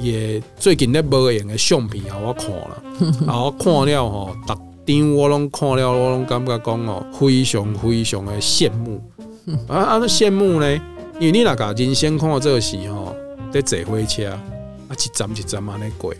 [0.00, 2.82] 也最近咧无用的相片 啊，我看了，
[3.26, 4.54] 然后看了哈，逐
[4.86, 9.00] 张我拢看了，我拢感觉讲哦，非常非常的羡慕。
[9.68, 10.80] 啊啊，那羡慕呢？
[11.20, 13.14] 因为你若甲人先看到这个时候。
[13.52, 14.40] 在坐火车啊，
[14.90, 16.14] 一站一站安尼过，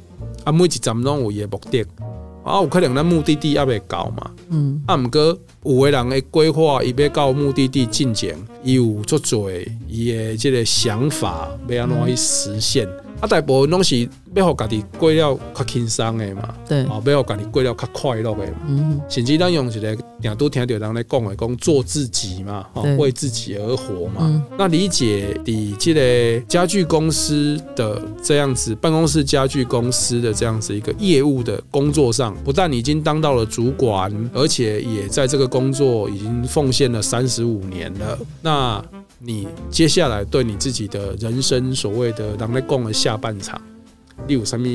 [0.45, 1.85] 啊，每一站拢有伊的目的，
[2.45, 12.87] 啊，有可能咱目的地还未到嘛，嗯，啊，毋过有的人会规划伊要到目的地进前，伊有足侪伊的即个想法，要安怎去实现。
[12.87, 24.23] 嗯啊，大部分拢是要互家己过了较轻松的嘛，对，哦，要互家己过了较快乐的嘛，嗯，甚至咱用一个定都听到人咧讲的，讲做自己嘛，哦，为自己而活嘛。
[24.23, 38.19] 嗯、那理解你这个家具公司的这样子，办公室家具公司的这样子一个业务的工作上，不但已经当到了主管，而且也在这个工作已经奉献了三十五年了。
[38.41, 38.85] 那
[39.25, 43.61] 你接下来对你自己的人生所谓的“人咧讲”的下半场，
[44.27, 44.67] 你有什么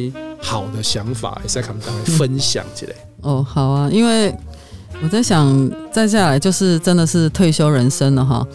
[0.42, 2.94] 好的想法，也在跟大家分享起来？
[3.22, 4.34] 哦，好啊，因为
[5.04, 8.48] 我在想，再下来就是真的是退休人生了哈。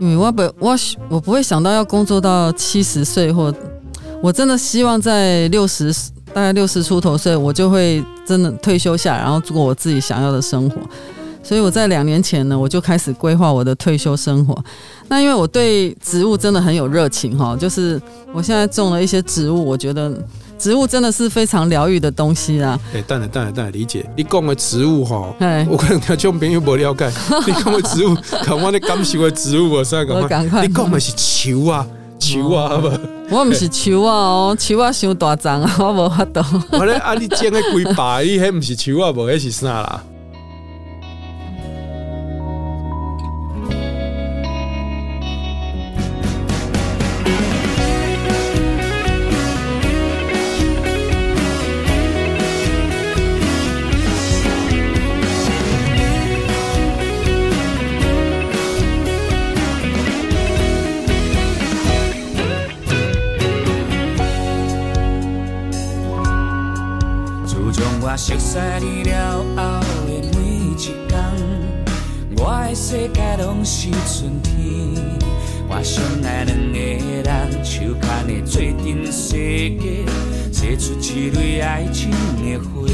[0.00, 0.74] 因为我不我
[1.10, 3.54] 我不会想到要工作到七十岁，或
[4.22, 5.92] 我真的希望在六十
[6.32, 10.80] 大概六十出头岁，我就会真的退休下，然后过我自己想要的生活。
[11.44, 14.58] 所以我在两年前呢，我就开始规划我的退休生活。
[15.08, 18.00] 那因为我对植物真的很有热情哈，就是
[18.32, 20.12] 我现在种了一些植物，我觉得
[20.58, 22.80] 植物真的是非常疗愈的东西啊。
[22.94, 25.34] 哎，当然当然当然，理解你讲的植物哈，
[25.68, 27.12] 我可能听众朋友不了解。
[27.46, 30.64] 你讲的植物，看我 的感受的植物，我再讲。
[30.64, 31.86] 你讲的是树啊，
[32.18, 32.88] 树啊，好不？
[33.30, 36.40] 我不是树啊哦，树啊伤大张啊，我无法度。
[36.72, 40.02] 我咧啊，你种的几百，你迄不是树啊，无迄是啥啦？
[68.16, 70.94] 熟悉你了后的每一天，
[72.36, 74.54] 我的世界拢是春天。
[75.68, 79.32] 我相爱两个人，手牵的做阵世
[79.80, 80.06] 界，
[80.52, 82.86] 写出一蕊爱情的花。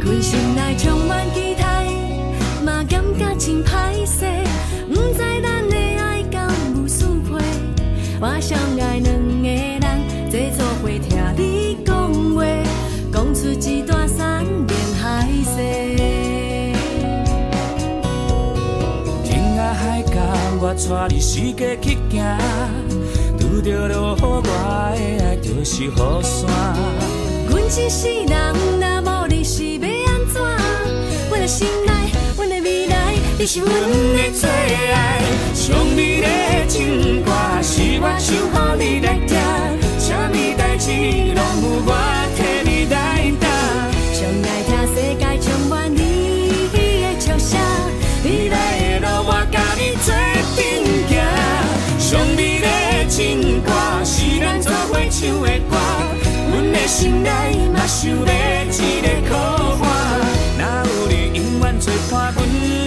[0.00, 1.86] 规心内充满期待，
[2.64, 4.26] 嘛感觉真歹势，
[4.88, 7.42] 不知咱的爱敢有续配。
[8.20, 9.00] 我相爱
[20.70, 22.38] 我带你四界去行，
[23.40, 25.90] 拄着落雨，我的爱就是雨
[26.22, 26.48] 伞。
[27.48, 30.40] 阮一世人若无你是要安怎？
[31.28, 31.92] 阮的心内，
[32.36, 35.20] 阮的未来，你是阮的最爱。
[35.54, 39.34] 上美丽的情歌，是我唱予你来听，
[39.98, 40.86] 啥物代志
[41.34, 41.90] 拢有我
[42.36, 42.38] 替
[42.70, 43.50] 你来担。
[44.14, 45.98] 上爱听世界充满你
[46.72, 47.58] 的笑声，
[48.22, 50.39] 未来的路我甲你做。
[53.10, 53.70] 情歌
[54.04, 55.76] 是咱做伙唱的歌，
[56.52, 57.28] 阮的心内
[57.74, 59.36] 嘛想要一个靠
[59.82, 59.86] 岸。
[60.56, 62.38] 若有你永远做伴，阮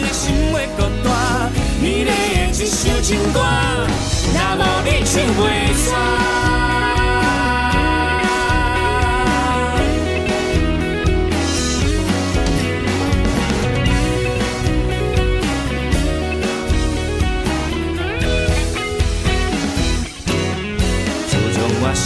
[0.01, 1.07] 的心会更大。
[1.81, 2.11] 美丽的
[2.51, 3.39] 一首情歌，
[4.33, 5.41] 若无你唱袂
[5.75, 6.82] 煞。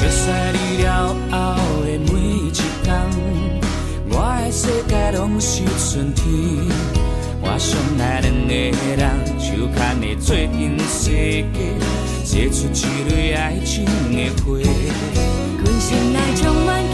[0.09, 1.37] 熟悉你了后
[1.83, 2.49] 的每一
[2.81, 2.87] 天，
[4.09, 6.23] 我的世界拢是春天。
[7.41, 8.53] 我相爱两个
[8.95, 9.03] 人，
[9.37, 11.11] 手牵的做阵世
[11.51, 11.59] 界，
[12.23, 13.83] 结出一蕊爱情
[14.13, 14.45] 的花。
[15.59, 16.86] 阮心来充满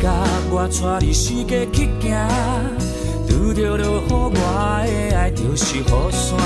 [0.00, 0.12] 甲，
[0.50, 2.28] 我带你四界去行，
[3.28, 4.40] 拄着落雨，我的
[5.16, 6.38] 爱就是雨伞。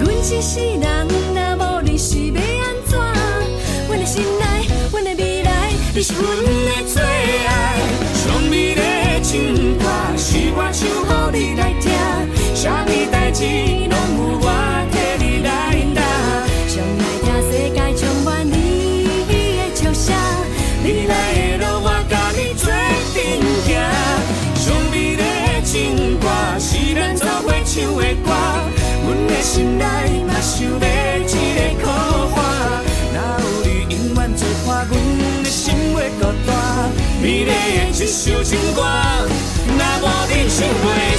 [0.00, 2.98] 阮一世人，若无你是要安怎？
[3.88, 7.43] 阮的心内，阮的未来，你是阮的最。
[29.44, 29.84] 心内
[30.24, 30.68] 嘛想要
[31.18, 31.92] 一个靠
[32.34, 32.40] 岸，
[33.12, 34.92] 哪有你永远做伴，阮
[35.42, 35.62] 的心
[35.94, 36.48] 会孤单。
[37.20, 37.52] 美丽的
[37.92, 38.80] 一首情歌，
[39.68, 41.13] 若无你唱袂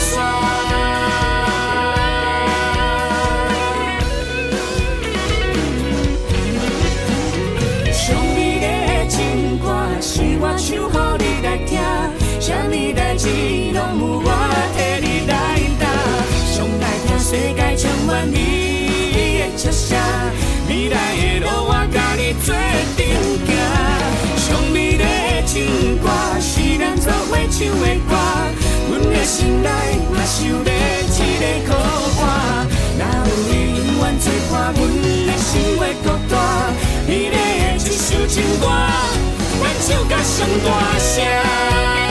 [18.15, 18.33] 界充满你
[19.39, 19.97] 的笑声，
[20.69, 22.53] 未来的路我甲你做
[22.95, 22.99] 阵
[23.45, 23.47] 行。
[24.37, 25.03] 上美的
[25.45, 25.53] 情
[25.97, 26.07] 歌，
[26.39, 28.11] 是咱做伙唱的歌，
[28.89, 29.69] 阮的心内
[30.11, 31.69] 嘛想要一个靠
[32.21, 32.23] 岸，
[32.97, 34.79] 哪有你永远做伴，阮
[35.27, 36.33] 的心会孤单。
[37.07, 37.37] 美丽的
[37.75, 38.63] 一首情歌，
[39.61, 42.04] 咱唱甲上大声。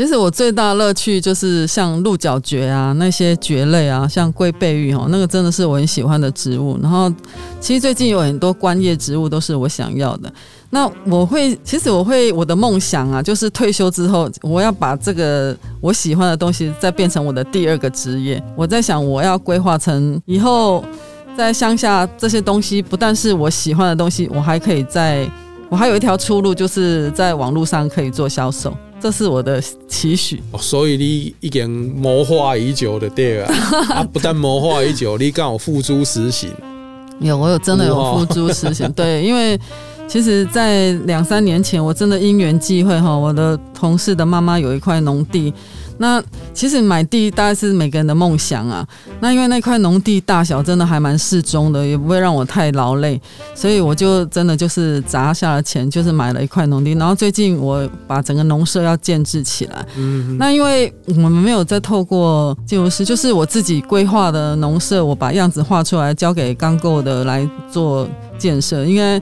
[0.00, 6.78] 其实我最大乐趣就是像鹿角蕨啊，那些蕨类啊，像龟背玉哦，那个真的是我很喜欢的植物。
[6.80, 7.12] 然后，
[7.60, 10.32] 其实最近有很多观叶植物都是我想要的。
[10.70, 18.42] 那我会，其实我会，我的梦想啊，就是退休之后，我要把这个我喜欢的东西再变成我的第二个职业。
[18.56, 20.82] 我在想，我要规划成以后
[21.36, 25.30] 在乡下这些东西，不但是我喜欢的东西，我还可以在，
[25.68, 28.74] 我还有一条出路，就是在网络上可以做销售。
[29.00, 33.54] 这是我的期许，哦，所以你已经谋划已久的对啊，
[33.94, 36.50] 啊，不但谋划已久，你刚好付诸实行。
[37.20, 38.90] 有，我有真的有付诸实行。
[38.96, 39.58] 对，因为
[40.08, 45.52] 其实，在两三年前，我真的因缘际会哈，我的同事的妈妈有一块农地。
[46.00, 46.22] 那
[46.54, 48.86] 其实买地大概是每个人的梦想啊。
[49.20, 53.20] 那因为那块农地大小真的还蛮适中的，也不会让我太劳累，
[53.54, 56.94] 所以我就真的就是砸下了钱，就是买了一块农地。
[56.94, 59.86] 然后最近我把整个农舍要建置起来。
[59.96, 60.38] 嗯。
[60.38, 69.20] 那因为我们没有再透过建筑师，就是我自己规划的农舍，我把样子画出来，交给钢构的来做建设，应该。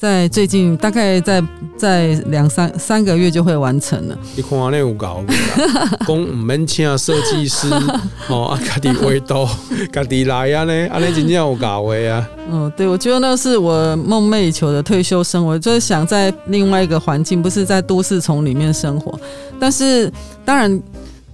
[0.00, 1.42] 在最近大概在
[1.76, 4.16] 在两三三个月就会完成了。
[4.34, 5.22] 你看那有搞，
[6.08, 7.68] 讲唔免请设计师
[8.28, 9.46] 哦，啊，家己画图，
[9.92, 12.26] 家己来啊呢，啊，你真正有搞的啊。
[12.50, 19.20] 嗯，对，我觉得那是我梦寐以求的退休生活，就是想在另外一个环境，不是在都市丛里面生活。
[19.60, 20.10] 但是
[20.46, 20.82] 当然。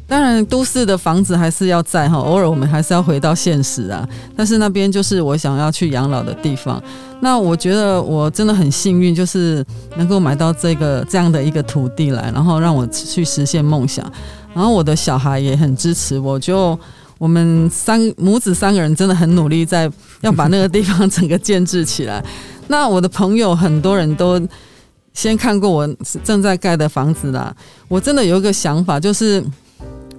[0.08, 4.08] 当然，都市的房子还是要在哈，偶尔我们还是要回到现实啊。
[4.36, 6.80] 但是那边就是我想要去养老的地方。
[7.20, 9.64] 那我觉得我真的很幸运，就是
[9.96, 14.08] 能够买到这个这样的一个土地来，然后让我去实现梦想。
[14.54, 16.78] 然后我的小孩也很支持我，就
[17.18, 19.90] 我们三母子三个人真的很努力，在
[20.20, 22.24] 要把那个地方整个建置起来。
[22.68, 24.40] 那我的朋友很多人都
[25.12, 25.88] 先看过我
[26.22, 27.52] 正在盖的房子啦。
[27.88, 29.44] 我真的有一个想法，就是。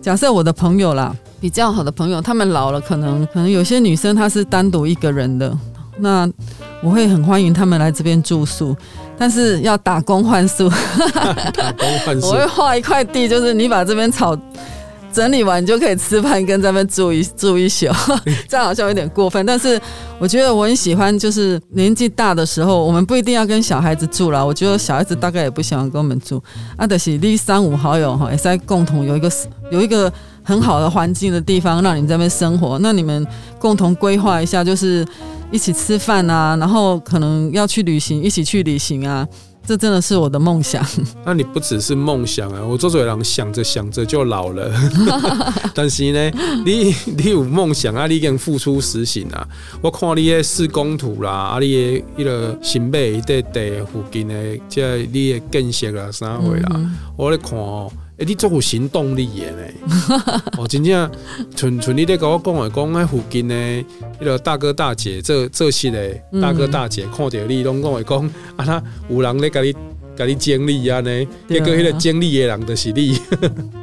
[0.08, 5.54] 假设我的朋友啦，比较好的朋友，他们老了，可能可能有些女生她是单独一个人的，
[5.98, 6.26] 那
[6.82, 8.74] 我会很欢迎他们来这边住宿，
[9.18, 10.70] 但是要打工换宿。
[11.54, 14.34] 打工换宿，我会画一块地，就是你把这边草
[15.18, 17.88] 整理完，你就可以吃饭，跟这边住一 住一宿。
[18.48, 19.82] 这样好像有点过分，但是
[20.20, 24.46] 我觉得我很喜欢，就是年纪大的时候，我们不一定要跟小孩子住啦。
[24.46, 26.40] 我觉得小孩子大概也不喜欢跟我们住。
[26.76, 29.28] 啊，就是你三五好友哈，也是在共同有一个。
[29.70, 30.10] 有一个
[30.44, 32.80] 很好的环境的地方，让你们在那边生活。
[32.80, 33.28] 那你们
[33.60, 35.06] 共同规划一下，就是
[35.52, 39.28] 一起吃饭啊，然后可能要去旅行，一起去旅行啊。
[39.68, 40.82] 这真的是我的梦想。
[41.26, 44.72] 那你不只是梦想啊，我周嘴郎想着想着就老了。
[45.76, 46.32] 但是呢，
[46.66, 49.46] 你你有梦想啊，你已经付出实行啊。
[49.82, 60.42] 我看你的施工图啦，啊，你的迄个新北在地附近的，即系你的建设啊，啥货啦，嗯、我咧看哦、喔，诶、欸，你足有行动力的呢。
[60.58, 61.12] 哦，真正
[61.56, 63.86] 纯纯你咧甲我讲诶讲，迄附近诶
[64.20, 68.26] 迄个大哥大姐，这这些的大哥大姐看着你，拢讲话讲，
[68.58, 69.72] 啊，他有人咧甲你
[70.16, 73.20] 甲你经历啊呢，结果迄个经历诶人就是你。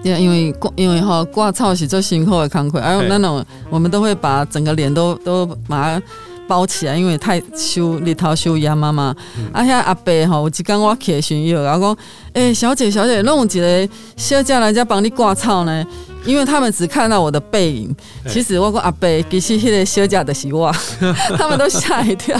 [0.02, 6.02] 对， 因为因为吼挂草是做辛苦的工课，还有那种我们都会把整个脸都都把它
[6.48, 9.14] 包起来，因为太收日头收炎嘛嘛。
[9.38, 12.04] 嗯、啊，遐阿伯吼，有一工我去巡游，然后讲，
[12.34, 15.84] 诶、欸，小姐小姐，弄几个小姐来家帮你挂草呢。
[16.26, 17.94] 因为他们只看到我的背影，
[18.30, 20.74] 其实我跟阿伯其实迄个小姐的希望，
[21.36, 22.34] 他们都吓一跳。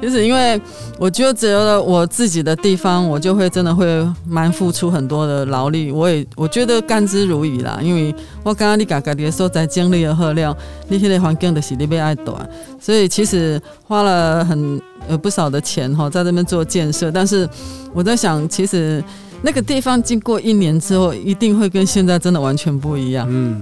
[0.00, 0.58] 就是因为
[0.98, 3.86] 我觉得只有了我自己的地方，我就会真的会
[4.26, 5.92] 蛮付出很多的劳力。
[5.92, 10.56] 我也我觉得甘之如饴啦，因为我刚刚你嘎嘎的时候在经历了喝料，
[10.88, 12.48] 那些个环境的是你被爱短，
[12.80, 17.10] 所以其实花了很呃不少的钱哈，在这边做建设。
[17.10, 17.48] 但是
[17.92, 19.02] 我在想，其实。
[19.44, 23.26] 那个地方经过一年之后，一定会跟现在真的完全不一样。
[23.28, 23.60] 嗯，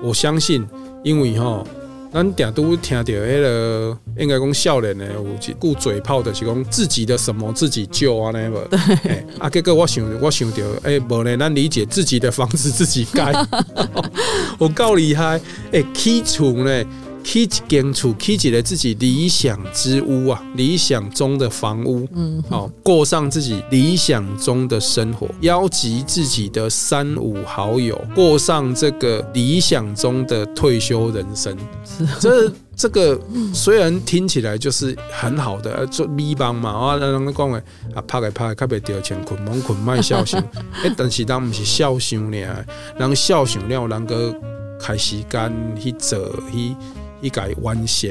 [0.00, 0.64] 我相信，
[1.02, 1.64] 因为哈，
[2.12, 8.64] 咱点都听到那个，应该讲少年的有一句嘴炮的，是讲自己的什么自己救啊那个。
[9.02, 9.26] 对。
[9.40, 13.32] 啊，结果我想，我想到，哎，无呢，咱理解自己的房子自己盖，
[14.56, 15.40] 我够厉害。
[15.72, 16.84] 哎，起厝呢？
[17.22, 31.56] 起一间厝，起一个自己理想之屋啊，理想中的房屋，嗯，好过上自己理想中的生活，邀集自己的三五好友，过上这个理想中的退休人生。
[31.84, 33.18] 是这这个
[33.52, 37.62] 虽然听起来就是很好的做咪帮嘛，啊，人家讲的
[37.94, 40.42] 啊，拍个拍个，较袂掉钱，捆绑捆卖孝心，
[40.82, 42.64] 哎，但是咱不是孝心呢，
[42.98, 44.34] 人孝心了，人个
[44.80, 46.18] 开时间去做
[46.50, 46.74] 去。
[47.22, 48.10] 一改完成，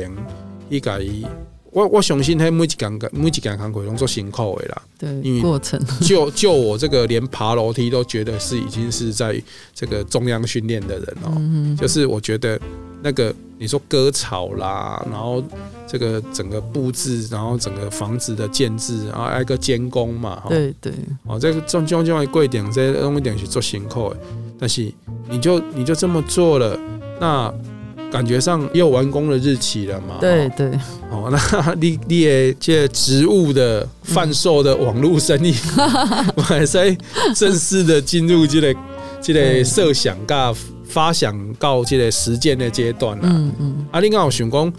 [0.69, 0.99] 一改
[1.73, 4.81] 我我相信，他每一件每一件工课拢做辛苦的啦。
[4.97, 9.41] 对，因为过程 就就我这个连爬楼梯都觉得是已经是在
[9.73, 11.33] 这个中央训练的人哦、喔。
[11.37, 12.59] 嗯、就是我觉得
[13.01, 15.41] 那个你说割草啦，然后
[15.87, 20.43] 这个整个布置，然后整个房子的建制，然后挨个监工嘛。
[20.49, 20.91] 对对。
[21.25, 24.17] 哦，这个种种种贵点，这用一点去做辛苦的，
[24.59, 24.91] 但是
[25.29, 26.77] 你就你就这么做了，
[27.17, 27.53] 那。
[28.11, 30.17] 感觉上又完工的日期了嘛？
[30.19, 30.69] 对对。
[31.09, 35.53] 哦，那 你你也借植物的贩售的网络生意，
[36.35, 36.95] 我还在
[37.35, 38.75] 正式的进入这个
[39.21, 40.53] 这个设想、噶
[40.83, 43.23] 发想到这个实践的阶段了。
[43.25, 43.85] 嗯嗯。
[43.91, 44.73] 啊，你刚好想讲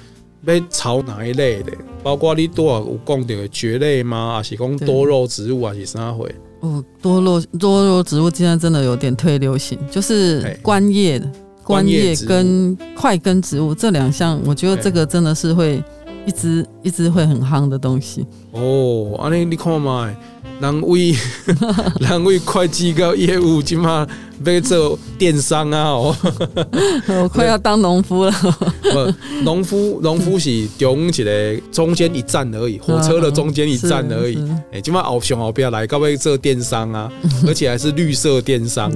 [0.45, 1.73] 要朝哪一类的？
[2.03, 4.35] 包括你多少有讲到蕨类吗？
[4.37, 6.35] 还是讲多肉植物还是啥会？
[6.61, 11.31] 哦，多肉多肉植物现在真的有点退流行，就是观叶的。
[11.65, 15.83] 观叶跟块根植物这两项，我觉得这个真的是会
[16.27, 18.27] 一直一直会很夯的东西。
[18.53, 20.15] 哦，安尼你看嘛，
[20.63, 21.13] 人为
[21.99, 24.07] 人为会计跟业务，起码
[24.45, 25.91] 要做电商啊！
[25.91, 26.17] 哦，
[27.21, 28.33] 我快要当农夫了。
[28.81, 34.39] 不，农夫农夫是中一个中间一站而已，火车的中间一站而已。
[34.73, 37.11] 哎，起码后上后边来，各位做电商啊，
[37.45, 38.93] 而且还是绿色电商。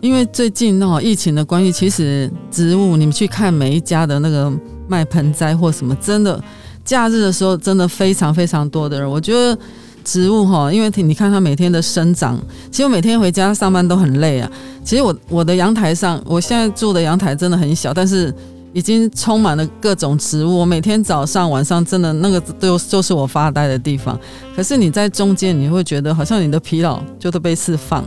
[0.00, 4.52] 因为最近那疫情的关系，其实植物你们去看每一家的那个
[4.88, 6.42] 卖盆栽或什么，真的。
[6.82, 9.08] 假日的时候，真的非常非常多的人。
[9.08, 9.56] 我觉得
[10.04, 12.40] 植物哈，因为你看它每天的生长，
[12.70, 14.50] 其实我每天回家上班都很累啊。
[14.84, 18.34] 其实我我的阳台上，我现在住的阳台真的很小，但是
[18.72, 20.58] 已经充满了各种植物。
[20.58, 24.18] 我每天早上晚上真的那个都就是我发呆的地方。
[24.56, 28.04] 可是你在中间，你会觉得好像你的疲劳就都被释放。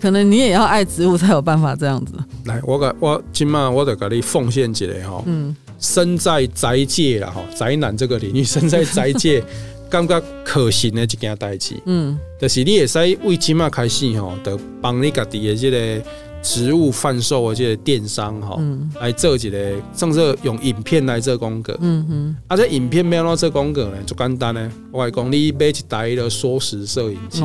[0.00, 2.14] 可能你也要爱植物才有办法这样子。
[2.44, 5.22] 来，我给我今晚我得给你奉献几个哈。
[5.26, 5.54] 嗯。
[5.78, 9.42] 身在宅界了，哈，宅男这个领域，身在宅界，
[9.90, 11.74] 感觉可行的一件代志。
[11.84, 16.02] 嗯，就是你也使为起码开始吼，就帮你家己的这个
[16.40, 21.74] 植物贩售的这个电商哈，嗯、来做一个，甚至用影片来做广告。
[21.80, 23.96] 嗯哼，啊，这影片要怎做广告呢？
[24.06, 27.42] 就简单呢，我来讲，你买一台的缩时摄影机，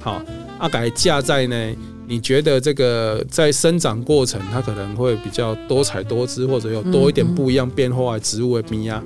[0.00, 0.22] 好、哦，
[0.58, 1.56] 啊，改架在呢。
[2.04, 9.02] 你觉得这个在生长过程，它可能会比较多彩多姿，或者有多一点不一样变化的植物的边啊？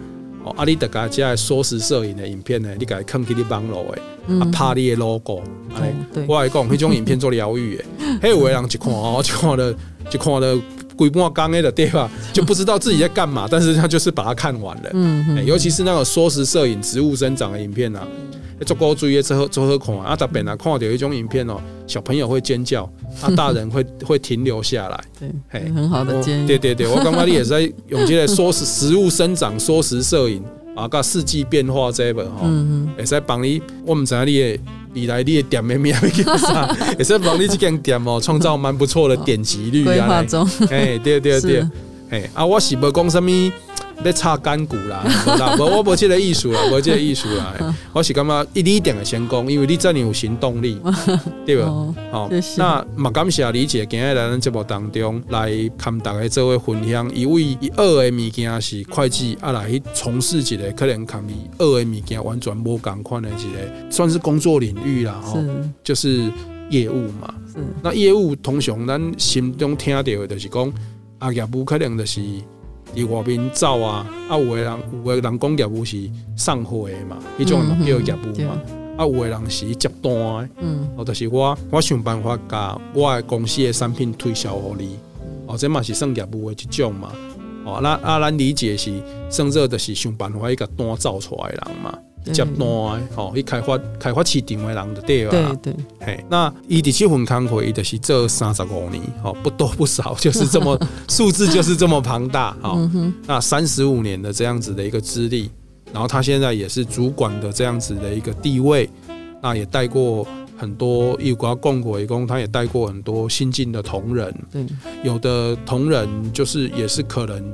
[0.46, 4.40] 哦，啊，你大家加缩时摄影的影片呢，你给它放去你网络的，嗯。
[4.40, 5.42] 啊，拍你的 logo，
[5.74, 6.24] 哎、对。
[6.28, 7.84] 我来讲，迄种影片做疗愈诶，
[8.22, 9.74] 迄有的人一看哦，就看了
[10.08, 10.56] 就看了
[10.96, 12.10] 规半缸的对吧？
[12.32, 14.90] 就不知道自己在干嘛，但是他就是把它看完了。
[14.94, 18.06] 嗯欸尤其是那种缩时摄影、植物生长的影片啊，
[18.64, 22.82] 足够注意之后做好看啊，特别啊看到一种影片哦，小朋友会尖叫，
[23.20, 25.04] 啊，大人会 会停留下来。
[25.20, 26.46] 对，嘿很好的建议。
[26.46, 30.42] 对对对，我刚刚你也是在用这个缩时 植物生长、缩时摄影
[30.76, 32.88] 啊，甲四季变化这一本哈，嗯。
[32.96, 34.60] 也是在帮你，我们知道你的
[34.94, 36.66] 未来你的店的名叫啥，
[36.96, 40.06] 会使帮你这间店哦，创造蛮不错的点击率规啊。
[40.06, 41.40] 划中，哎，对对对。
[41.60, 41.70] 是，
[42.10, 43.28] 哎啊，我是无讲什么
[44.04, 45.04] 要插干股啦，
[45.58, 47.54] 无我无即个意思啦，无即个意思啦，
[47.92, 50.80] 我是感觉一你一点的先讲，因为你这样有行动力，
[51.44, 51.64] 对吧？
[51.66, 65.48] 哦，好谢谢，那嘛感谢理解今日来咱节目当中来跟大家做位分享，因为伊学的物件是会计，啊来去从事一个可能跟伊学的物件完全无共款的一个，算是工作领域啦，吼，是
[65.82, 66.30] 就是
[66.70, 67.34] 业务嘛。
[67.82, 70.72] 那业务通常咱心中听到的就是讲，
[71.18, 72.20] 啊业务可能就是
[72.94, 78.60] 伫外面走啊，啊有的人有的人讲业务是送货的嘛，迄种嘛叫业务嘛，
[78.96, 80.48] 啊有的人是接单的。
[80.60, 84.96] 嗯哦，就是我我想办法把我的公司的产品推销给你，
[85.46, 87.12] 哦，这嘛是算业务的一种嘛，
[87.64, 88.92] 哦，那啊，咱理解是
[89.28, 92.64] 算做就是想办法去甲单造出来的人嘛，对接单的，
[93.16, 95.72] 哦，去开发开发市场的人就对了对。
[95.72, 105.50] 对，嘿，那伊第七份工课，伊就是做三十五年，哦，不多不少，就是这么 数字就是这么庞大，哦，嗯，那三十五年的这样子的一个资历，
[105.92, 108.88] 然后他现在也是主管的这样子的一个地位，
[109.42, 114.64] 那也带过很多异国共国一共，他也带过很多新进的同仁，对，
[115.02, 117.44] 有的同仁就是也是可能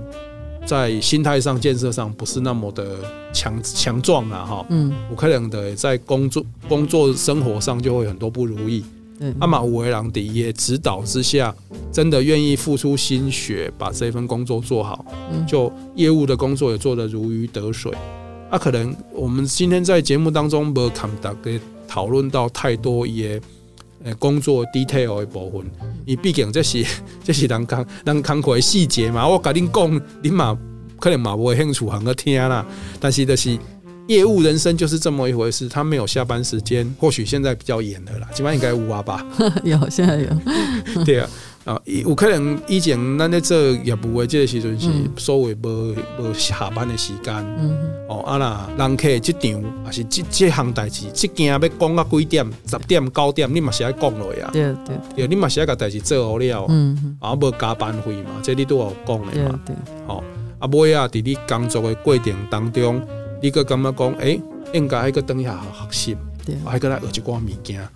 [0.64, 2.98] 在心态上、建设上不是那么的
[3.32, 8.84] 强强壮啊，哈，嗯有可能的在工作、工作生活上就会很多不如意。
[9.18, 11.54] 对，阿马五维朗迪也指导之下，
[11.92, 17.92] 真的愿意付出心血，把这份工作做好，嗯就业务的工作也做得如鱼得水。
[18.50, 23.40] 啊，可能我们今天在节目当中没看到给讨论到太多也
[24.04, 25.70] 呃工作 detail 的部分，
[26.04, 26.84] 你毕竟这是
[27.22, 30.58] 这是人工人工课的细节嘛，我跟你讲，你嘛
[31.00, 32.64] 可能嘛不会兴趣很个听啦，
[33.00, 33.58] 但是就是。
[34.08, 39.24] 业务人生就是这么一回事，他没有下班时间，或许现在比较严的啦，基本上应该有啊吧？
[39.62, 40.26] 有现在有，
[41.06, 41.30] 对啊，
[41.64, 47.76] 啊，有可能以前咱咧做业务的即个时阵是嗯所谓无无下班的时间，嗯
[48.08, 52.44] 哦，啊啦，人客即场也是即即项代志，即件要讲到几点？
[52.66, 54.50] 十点九点，你嘛是爱讲落呀？
[54.52, 59.60] 对对，对，你嘛是爱甲代志做好了，嗯啊，无加班费嘛，这你都有讲的对嘛。
[59.64, 59.76] 对，
[60.08, 60.24] 哦，
[60.58, 63.00] 啊，尾啊，伫你工作的过程当中，
[63.40, 64.40] 你个感觉讲，诶，
[64.72, 66.16] 应该还个等下学习。
[66.44, 67.86] 对还搁来学一寡物件，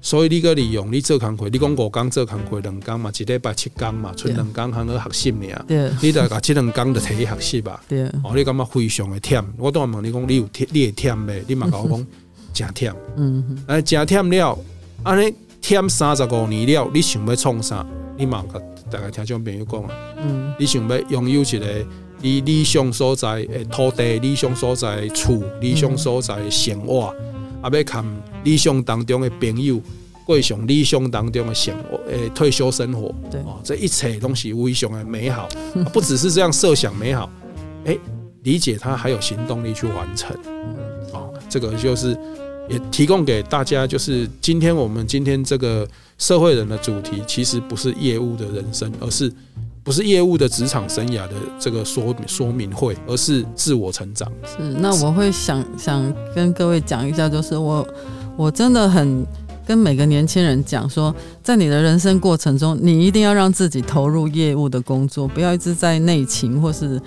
[0.00, 5.64] 所以你个利用你做工课，你讲五工做工课两工嘛，一礼拜七工嘛，剩两工通去学习尔。
[5.66, 7.82] 对你着甲即两工著摕去学习吧。
[7.88, 9.44] 对，哦，你感觉非常的忝。
[9.58, 11.42] 我当然问你讲，你有忝，你会忝袂？
[11.48, 12.06] 你嘛甲我讲，
[12.54, 12.94] 诚忝。
[13.16, 14.58] 嗯哼，哎，诚忝了，
[15.02, 17.84] 安尼忝三十五年了，你想要创啥？
[18.18, 19.90] 你嘛甲大家听众朋友讲啊，
[20.22, 21.86] 嗯你想要拥有一个
[22.22, 27.14] 你理想所在诶土地、理想所在的厝、理想所在的生活。
[27.62, 28.04] 啊，要看
[28.44, 29.80] 理想当中的朋友
[30.24, 33.40] 过上理想当中的生活，诶，退休生活，对。
[33.42, 37.30] 哦，这一切东西非常的美好，啊不只是这样设想美好，
[37.84, 37.98] 诶，
[38.42, 40.36] 理解它还有行动力去完成，
[41.12, 42.18] 哦，这个就是
[42.68, 45.86] 也提供给大家，就是今天我们今天这个
[46.18, 49.32] 社会人的主题，其实不是业务的人生，而是
[49.86, 54.28] 不是业务的职场生涯的这个说说明会，而是自我成长。
[54.44, 57.86] 是，那我会想想跟各位讲一下，就是我
[58.36, 59.24] 我真的很
[59.64, 67.00] 跟每个年轻人讲说，在你的人生过程中，你一定要让自己投入业务的工作，不要一直在内勤或是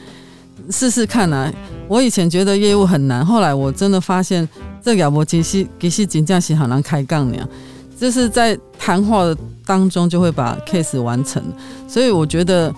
[0.69, 1.53] 试试看啊。
[1.89, 4.47] 我以前觉得业务很难，后来我真的发现，
[4.81, 7.45] 这个我其实其实真正是很难开杠的，
[7.99, 11.43] 就是在谈话的当中就会把 case 完成，
[11.87, 12.73] 所以我觉得。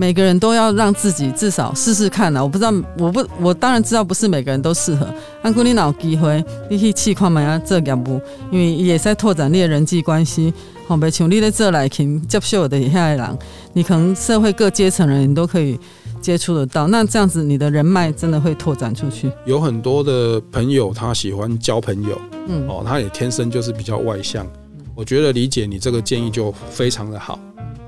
[0.00, 2.40] 每个人都要让自己至少试试看啊！
[2.40, 5.04] 我不知道，我不，我当然知道不是每个人都适合。
[5.42, 6.44] 安姑，你哪有机会？
[6.70, 8.20] 你去试看嘛呀，这业务，
[8.52, 10.54] 因为也在拓展你的人际关系。
[10.86, 13.38] 好，别像你在这来听接受的下来人，
[13.72, 15.76] 你可能社会各阶层的人你都可以
[16.20, 16.86] 接触得到。
[16.88, 19.30] 那这样子，你的人脉真的会拓展出去。
[19.46, 24.46] 有很多的朋友，他喜欢交朋友，嗯，哦，他也天生就是比较外向。
[24.94, 27.38] 我觉得理解你这个建议就非常的好。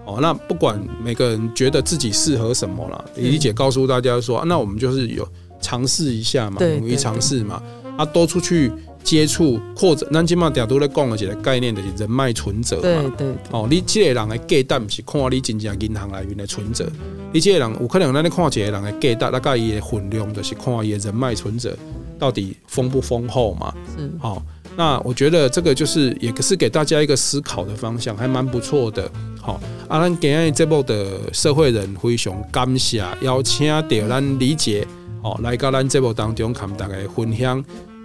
[0.06, 5.26] 哦，那不管每个人觉得自己适合什么了，理解告诉大家说，啊，那我们就是有
[5.60, 7.62] 尝试一下嘛，对勇于尝试嘛，
[7.96, 8.72] 啊，多出去
[9.02, 12.82] 接触，或者咱今嘛大都在讲的一个概念，就是人脉存折嘛。
[12.82, 13.34] 对对，对。
[13.50, 16.86] 哦，你这个人的价值不是看你真正银行里面的存折，
[17.32, 21.76] 你这个人有可能咱咧看一个人的价值，大概伊的分量就是看伊的人脉存折
[22.18, 23.74] 到底丰不丰厚嘛。
[23.96, 24.10] 是。
[24.18, 24.42] 好。
[24.76, 29.10] 那我觉得这个就是也是给大家一个思考的方向，还蛮不错的。
[29.40, 34.86] 好，啊，咱今日这部的社会人非常感谢邀请到咱理解，
[35.22, 37.62] 哦来到咱这部当中，跟大家分享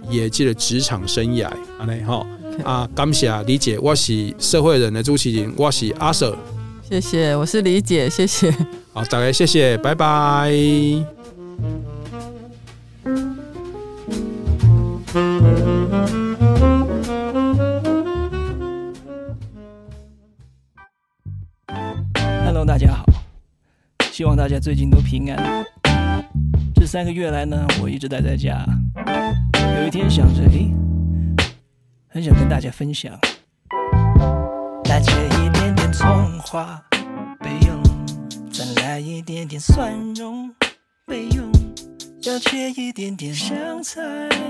[0.08, 1.48] 也记得职场生涯，
[1.78, 2.26] 安尼哈
[2.64, 6.36] 啊，感谢李姐，我是社会人的主持人，我是阿 Sir，
[6.88, 8.50] 谢谢，我是李姐，谢谢，
[8.92, 10.52] 好，大家谢谢，拜拜。
[22.44, 23.04] Hello，大家好，
[24.12, 25.64] 希望大家最近都平安。
[26.74, 28.64] 这三个月来呢，我一直待在家。
[29.74, 30.72] 有一天想着，诶，
[32.08, 33.12] 很想跟大家分享。
[34.88, 36.08] 来切一点点葱
[36.40, 36.80] 花
[37.40, 37.82] 备用，
[38.50, 40.48] 再来一点点蒜蓉
[41.06, 41.50] 备用，
[42.22, 44.02] 要切一点点香菜。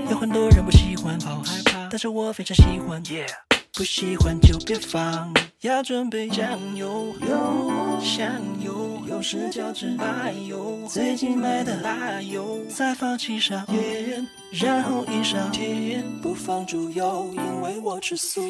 [0.09, 3.03] 有很多人不喜欢，好害怕，但是我非常喜欢。
[3.03, 3.27] Yeah.
[3.73, 8.31] 不喜欢就别放，要准备酱油、油、香
[8.63, 8.86] 油，
[9.17, 18.43] 有时叫只麻油，最近买的辣油，再放几勺盐，然后一勺甜，不放猪油，因为我吃素，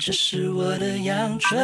[0.00, 1.56] 这是我的阳春。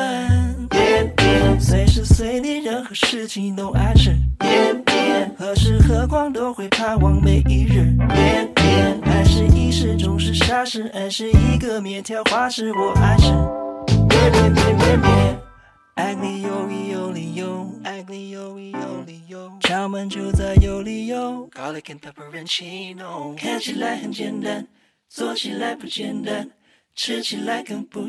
[0.71, 4.15] 点点，随时随地，任何事情都爱吃。
[4.39, 7.93] 点点，何时何况都会盼望每一日。
[8.15, 13.33] 点点，爱是一时，总是傻事，爱是一个面条花式，我爱吃。
[14.09, 15.39] 点点点点点，
[15.99, 21.51] 爱你有理有理由，爱你有理有理由，敲门就在有理由。
[21.51, 24.69] Garlic and pepperoncino，看起来很简单，
[25.09, 26.53] 做起来不简单，
[26.95, 28.09] 吃起来更不。